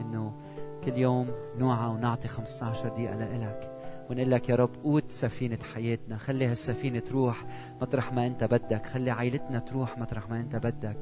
إنه 0.00 0.32
كل 0.84 0.98
يوم 0.98 1.30
نوعى 1.58 1.88
ونعطي 1.88 2.28
15 2.28 2.88
دقيقة 2.88 3.14
لإلك. 3.14 3.78
ونقول 4.10 4.30
لك 4.30 4.48
يا 4.48 4.56
رب 4.56 4.70
قود 4.82 5.04
سفينة 5.08 5.58
حياتنا. 5.74 6.16
خلي 6.16 6.46
هالسفينة 6.46 6.98
تروح 6.98 7.44
مطرح 7.80 8.12
ما 8.12 8.26
أنت 8.26 8.44
بدك. 8.44 8.86
خلي 8.86 9.10
عائلتنا 9.10 9.58
تروح 9.58 9.98
مطرح 9.98 10.30
ما 10.30 10.40
أنت 10.40 10.56
بدك. 10.56 10.96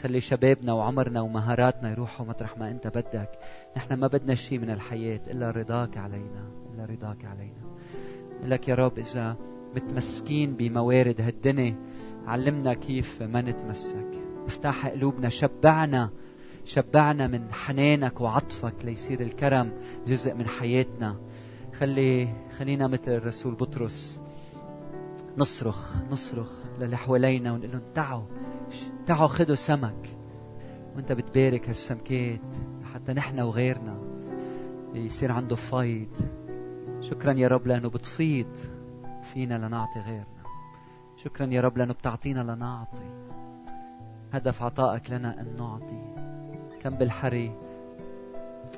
خلي 0.00 0.20
شبابنا 0.20 0.72
وعمرنا 0.72 1.20
ومهاراتنا 1.20 1.90
يروحوا 1.90 2.26
مطرح 2.26 2.58
ما 2.58 2.70
أنت 2.70 2.86
بدك. 2.86 3.30
نحن 3.76 3.94
ما 3.94 4.06
بدنا 4.06 4.34
شيء 4.34 4.58
من 4.58 4.70
الحياة 4.70 5.20
إلا 5.26 5.50
رضاك 5.50 5.98
علينا. 5.98 6.50
إلا 6.74 6.84
رضاك 6.84 7.24
علينا. 7.24 7.76
لك 8.42 8.68
يا 8.68 8.74
رب 8.74 8.98
إذا 8.98 9.36
متمسكين 9.76 10.52
بموارد 10.54 11.20
هالدنيا. 11.20 11.76
علمنا 12.26 12.74
كيف 12.74 13.22
ما 13.22 13.40
نتمسك. 13.40 14.10
افتح 14.46 14.86
قلوبنا 14.86 15.28
شبعنا 15.28 16.10
شبعنا 16.64 17.26
من 17.26 17.52
حنانك 17.52 18.20
وعطفك 18.20 18.74
ليصير 18.84 19.20
الكرم 19.20 19.72
جزء 20.06 20.34
من 20.34 20.48
حياتنا. 20.48 21.16
خلي 21.78 22.28
خلينا 22.58 22.86
مثل 22.86 23.12
الرسول 23.12 23.54
بطرس. 23.54 24.22
نصرخ 25.38 26.02
نصرخ 26.10 26.52
للي 26.80 26.96
حوالينا 26.96 27.52
ونقول 27.52 27.70
لهم 27.72 27.82
تعوا 27.94 28.24
تعوا 29.06 29.26
خذوا 29.26 29.56
سمك. 29.56 30.08
وانت 30.96 31.12
بتبارك 31.12 31.68
هالسمكات 31.68 32.40
حتى 32.94 33.12
نحن 33.12 33.40
وغيرنا. 33.40 33.98
يصير 34.94 35.32
عنده 35.32 35.56
فيض 35.56 36.08
شكرا 37.00 37.32
يا 37.32 37.48
رب 37.48 37.66
لأنه 37.66 37.88
بتفيض. 37.88 38.46
فينا 39.38 39.54
لنعطي 39.54 40.00
غيرنا. 40.00 40.42
شكرا 41.16 41.46
يا 41.46 41.60
رب 41.60 41.78
لأنه 41.78 41.92
بتعطينا 41.92 42.40
لنعطي 42.40 43.10
هدف 44.32 44.62
عطائك 44.62 45.10
لنا 45.10 45.40
أن 45.40 45.56
نعطي. 45.56 46.14
كم 46.82 46.94
بالحري 46.94 47.52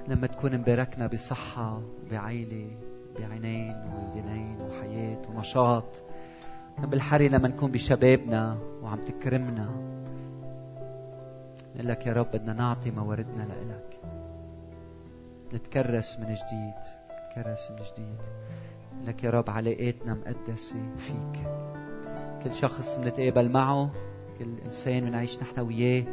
لما 0.09 0.27
تكون 0.27 0.59
مباركنا 0.59 1.07
بصحة 1.07 1.81
بعيلة 2.11 2.77
بعينين 3.19 3.77
ودينين 3.95 4.61
وحياة 4.61 5.23
ونشاط. 5.29 6.03
كم 6.77 6.87
بالحري 6.87 7.29
لما 7.29 7.49
نكون 7.49 7.71
بشبابنا 7.71 8.59
وعم 8.83 9.01
تكرمنا. 9.01 9.71
نقول 11.75 11.89
لك 11.89 12.07
يا 12.07 12.13
رب 12.13 12.31
بدنا 12.31 12.53
نعطي 12.53 12.91
مواردنا 12.91 13.43
لإلك. 13.43 14.01
نتكرس 15.55 16.19
من 16.19 16.35
جديد. 16.35 17.00
من 17.37 17.77
جديد 17.77 18.19
لك 19.07 19.25
يا 19.25 19.31
رب 19.31 19.51
علاقاتنا 19.51 20.15
مقدسة 20.15 20.77
فيك. 20.99 21.47
كل 22.45 22.53
شخص 22.53 22.97
بنتقابل 22.97 23.49
معه 23.49 23.91
كل 24.39 24.59
إنسان 24.65 25.01
بنعيش 25.01 25.43
نحن 25.43 25.61
وياه 25.61 26.05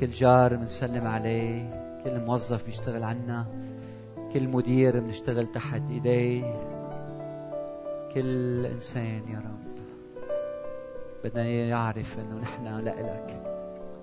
كل 0.00 0.08
جار 0.08 0.56
بنسلم 0.56 1.06
عليه 1.06 1.82
كل 2.04 2.20
موظف 2.20 2.66
بيشتغل 2.66 3.02
عنا 3.02 3.46
كل 4.32 4.48
مدير 4.48 5.00
بنشتغل 5.00 5.46
تحت 5.46 5.82
إيديه. 5.90 6.54
كل 8.14 8.66
إنسان 8.66 9.22
يا 9.28 9.38
رب 9.38 9.72
بدنا 11.24 11.44
يعرف 11.44 12.18
إنه 12.18 12.40
نحن 12.40 12.66
لإلك. 12.66 13.42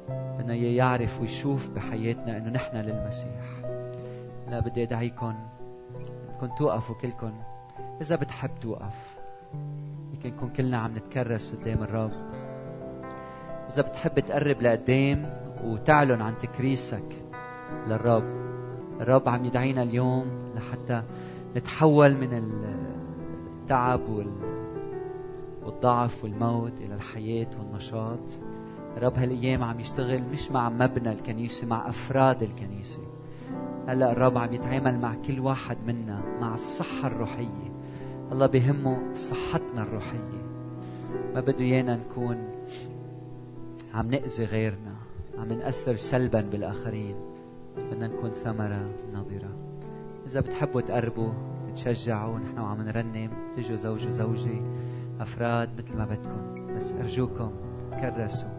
بدنا 0.10 0.56
يعرف 0.56 1.22
ويشوف 1.22 1.70
بحياتنا 1.70 2.38
إنه 2.38 2.50
نحن 2.50 2.78
للمسيح. 2.78 3.46
لا 4.50 4.60
بدي 4.60 4.84
ادعيكم 4.84 5.36
بدكم 6.40 6.56
توقفوا 6.56 6.96
كلكم 6.96 7.32
إذا 8.02 8.16
بتحب 8.16 8.50
توقف. 8.62 9.18
يمكن 10.14 10.30
نكون 10.30 10.50
كلنا 10.50 10.78
عم 10.78 10.98
نتكرس 10.98 11.56
قدام 11.56 11.84
الرب. 11.84 12.12
إذا 13.70 13.82
بتحب 13.82 14.20
تقرب 14.20 14.62
لقدام 14.62 15.30
وتعلن 15.64 16.22
عن 16.22 16.38
تكريسك 16.38 17.24
للرب. 17.88 18.24
الرب 19.02 19.30
عم 19.30 19.46
يدعينا 19.46 19.84
اليوم 19.84 20.52
لحتى 20.56 21.04
نتحول 21.56 22.16
من 22.16 22.34
التعب 23.62 24.02
والضعف 25.64 26.24
والموت 26.24 26.74
إلى 26.82 26.96
الحياة 26.96 27.50
والنشاط. 27.60 28.30
الرب 28.98 29.18
هالأيام 29.18 29.64
عم 29.64 29.80
يشتغل 29.80 30.24
مش 30.24 30.52
مع 30.52 30.70
مبنى 30.70 31.12
الكنيسة 31.12 31.68
مع 31.68 31.90
أفراد 31.90 32.44
الكنيسة. 32.44 33.02
هلا 33.90 34.12
الرب 34.12 34.38
عم 34.38 34.54
يتعامل 34.54 35.00
مع 35.00 35.16
كل 35.16 35.40
واحد 35.40 35.78
منا 35.88 36.22
مع 36.42 36.54
الصحة 36.54 37.08
الروحية. 37.08 37.72
الله 38.32 38.46
بهمه 38.46 39.16
صحتنا 39.16 39.82
الروحية. 39.82 40.42
ما 41.34 41.40
بده 41.40 41.60
إيانا 41.60 41.96
نكون 41.96 42.38
عم 43.94 44.08
نأذي 44.08 44.46
غيرنا 44.46 44.96
عم 45.38 45.54
نأثر 45.54 45.96
سلبا 45.96 46.42
بالآخرين. 46.42 47.16
بدنا 47.78 48.08
نكون 48.08 48.30
ثمرة 48.30 48.90
نظيرة 49.14 49.58
إذا 50.26 50.40
بتحبوا 50.40 50.82
تقربوا 50.82 51.32
تتشجعوا 51.68 52.40
نحن 52.40 52.60
وعم 52.60 52.82
نرنم. 52.82 53.32
تجوا 53.58 53.76
زوج 53.76 54.08
وزوجة 54.08 54.62
أفراد 55.20 55.70
مثل 55.78 55.98
ما 55.98 56.06
بدكم. 56.06 56.76
بس 56.76 56.92
أرجوكم 56.92 57.52
تكرسوا. 57.92 58.50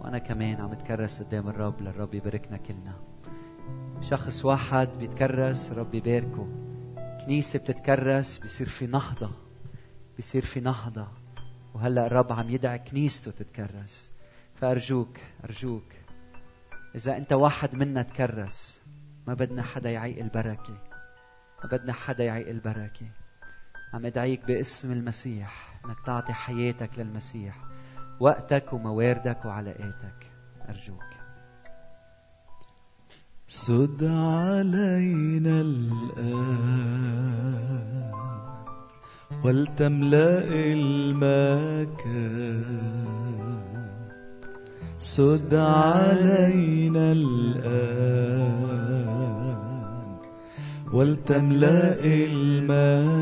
وأنا 0.00 0.18
كمان 0.18 0.60
عم 0.60 0.72
أتكرس 0.72 1.22
قدام 1.22 1.48
الرب 1.48 1.80
للرب 1.80 2.14
يباركنا 2.14 2.56
كلنا. 2.56 3.11
شخص 4.02 4.44
واحد 4.44 4.88
بيتكرس 4.98 5.72
رب 5.72 5.94
يباركه. 5.94 6.48
كنيسة 7.24 7.58
بتتكرس 7.58 8.38
بيصير 8.38 8.68
في 8.68 8.86
نهضة 8.86 9.30
بيصير 10.16 10.44
في 10.44 10.60
نهضة. 10.60 11.08
وهلأ 11.74 12.06
الرب 12.06 12.32
عم 12.32 12.50
يدعي 12.50 12.78
كنيسته 12.78 13.30
تتكرس. 13.30 14.10
فأرجوك 14.54 15.18
أرجوك 15.44 15.92
إذا 16.94 17.16
أنت 17.16 17.32
واحد 17.32 17.74
منا 17.74 18.02
تكرس 18.02 18.80
ما 19.26 19.34
بدنا 19.34 19.62
حدا 19.62 19.90
يعيق 19.90 20.18
البركة. 20.18 20.74
ما 21.64 21.70
بدنا 21.72 21.92
حدا 21.92 22.24
يعيق 22.24 22.48
البركة. 22.48 23.06
عم 23.94 24.06
أدعيك 24.06 24.44
باسم 24.46 24.92
المسيح 24.92 25.80
إنك 25.84 25.96
تعطي 26.06 26.32
حياتك 26.32 26.98
للمسيح. 26.98 27.56
وقتك 28.20 28.72
ومواردك 28.72 29.44
وعلاقاتك. 29.44 30.30
أرجوك. 30.68 31.11
سد 33.52 34.00
علينا 34.04 35.60
الآن 35.60 36.72
ولتملأ 39.44 40.48
المكان. 40.72 41.84
سد 44.98 45.54
علينا 45.54 47.12
الآن 47.12 48.52
ولتملأ 50.92 52.04
المكان 52.04 53.12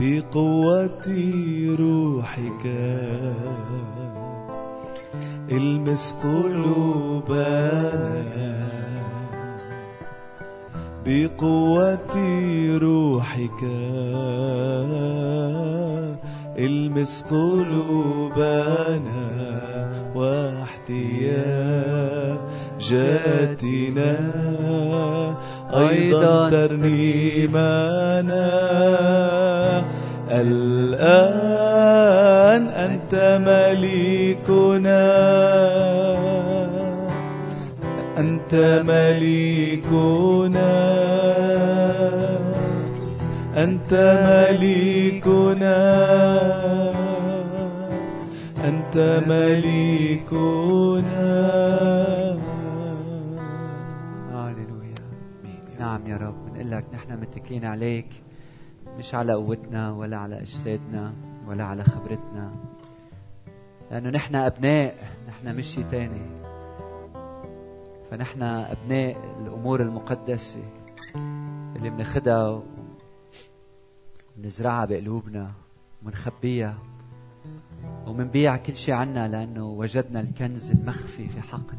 بقوة 0.00 1.08
روحك. 1.78 2.64
المس 5.50 6.24
قلوبنا. 6.24 7.36
بقوة 11.06 12.16
روحك. 12.78 13.62
المس 16.58 17.22
قلوبنا. 17.22 18.66
واحتياجاتنا. 20.14 21.16
أيضا 25.78 26.50
ترنيمنا 26.50 28.50
الآن 30.30 31.76
أنت 32.68 33.40
مليكنا. 33.46 35.06
أنت 38.18 38.82
مليكنا. 38.86 40.72
أنت 43.56 43.92
مليكنا. 44.28 45.78
أنت 48.64 48.96
مليكنا. 49.28 51.06
يا 56.06 56.16
رب 56.16 56.44
بنقول 56.46 56.70
لك 56.70 56.84
نحن 56.94 57.20
متكلين 57.20 57.64
عليك 57.64 58.08
مش 58.98 59.14
على 59.14 59.32
قوتنا 59.32 59.92
ولا 59.92 60.16
على 60.18 60.40
أجسادنا 60.40 61.12
ولا 61.46 61.64
على 61.64 61.84
خبرتنا 61.84 62.54
لأنه 63.90 64.10
نحن 64.10 64.34
أبناء 64.34 64.94
نحن 65.28 65.56
مش 65.56 65.66
شيء 65.74 65.84
تاني. 65.84 66.46
فنحن 68.10 68.42
أبناء 68.42 69.36
الأمور 69.40 69.82
المقدسة 69.82 70.62
اللي 71.76 71.90
بناخدها 71.90 72.62
بنزرعها 74.36 74.84
بقلوبنا 74.84 75.50
وبنخبيها 76.02 76.78
وبنبيع 78.06 78.56
كل 78.56 78.74
شيء 78.74 78.94
عنا 78.94 79.28
لأنه 79.28 79.66
وجدنا 79.66 80.20
الكنز 80.20 80.70
المخفي 80.70 81.28
في 81.28 81.40
حقل 81.40 81.76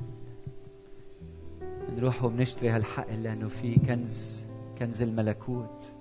بنروح 1.89 2.23
وبنشتري 2.23 2.69
هالحقل 2.69 3.23
لأنه 3.23 3.47
في 3.47 3.75
كنز 3.75 4.47
كنز 4.77 5.01
الملكوت 5.01 5.93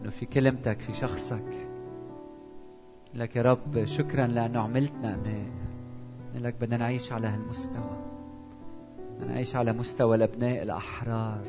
انه 0.00 0.10
في 0.10 0.26
كلمتك 0.26 0.80
في 0.80 0.92
شخصك. 0.92 1.66
لك 3.14 3.36
يا 3.36 3.42
رب 3.42 3.84
شكرا 3.84 4.26
لأنه 4.26 4.60
عملتنا 4.60 5.14
ابناء 5.14 5.46
لك 6.34 6.54
بدنا 6.60 6.76
نعيش 6.76 7.12
على 7.12 7.28
هالمستوى. 7.28 7.96
بدنا 9.16 9.32
نعيش 9.32 9.56
على 9.56 9.72
مستوى 9.72 10.16
الأبناء 10.16 10.62
الأحرار. 10.62 11.44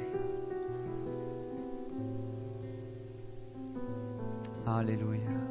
هاليلويا 4.67 5.50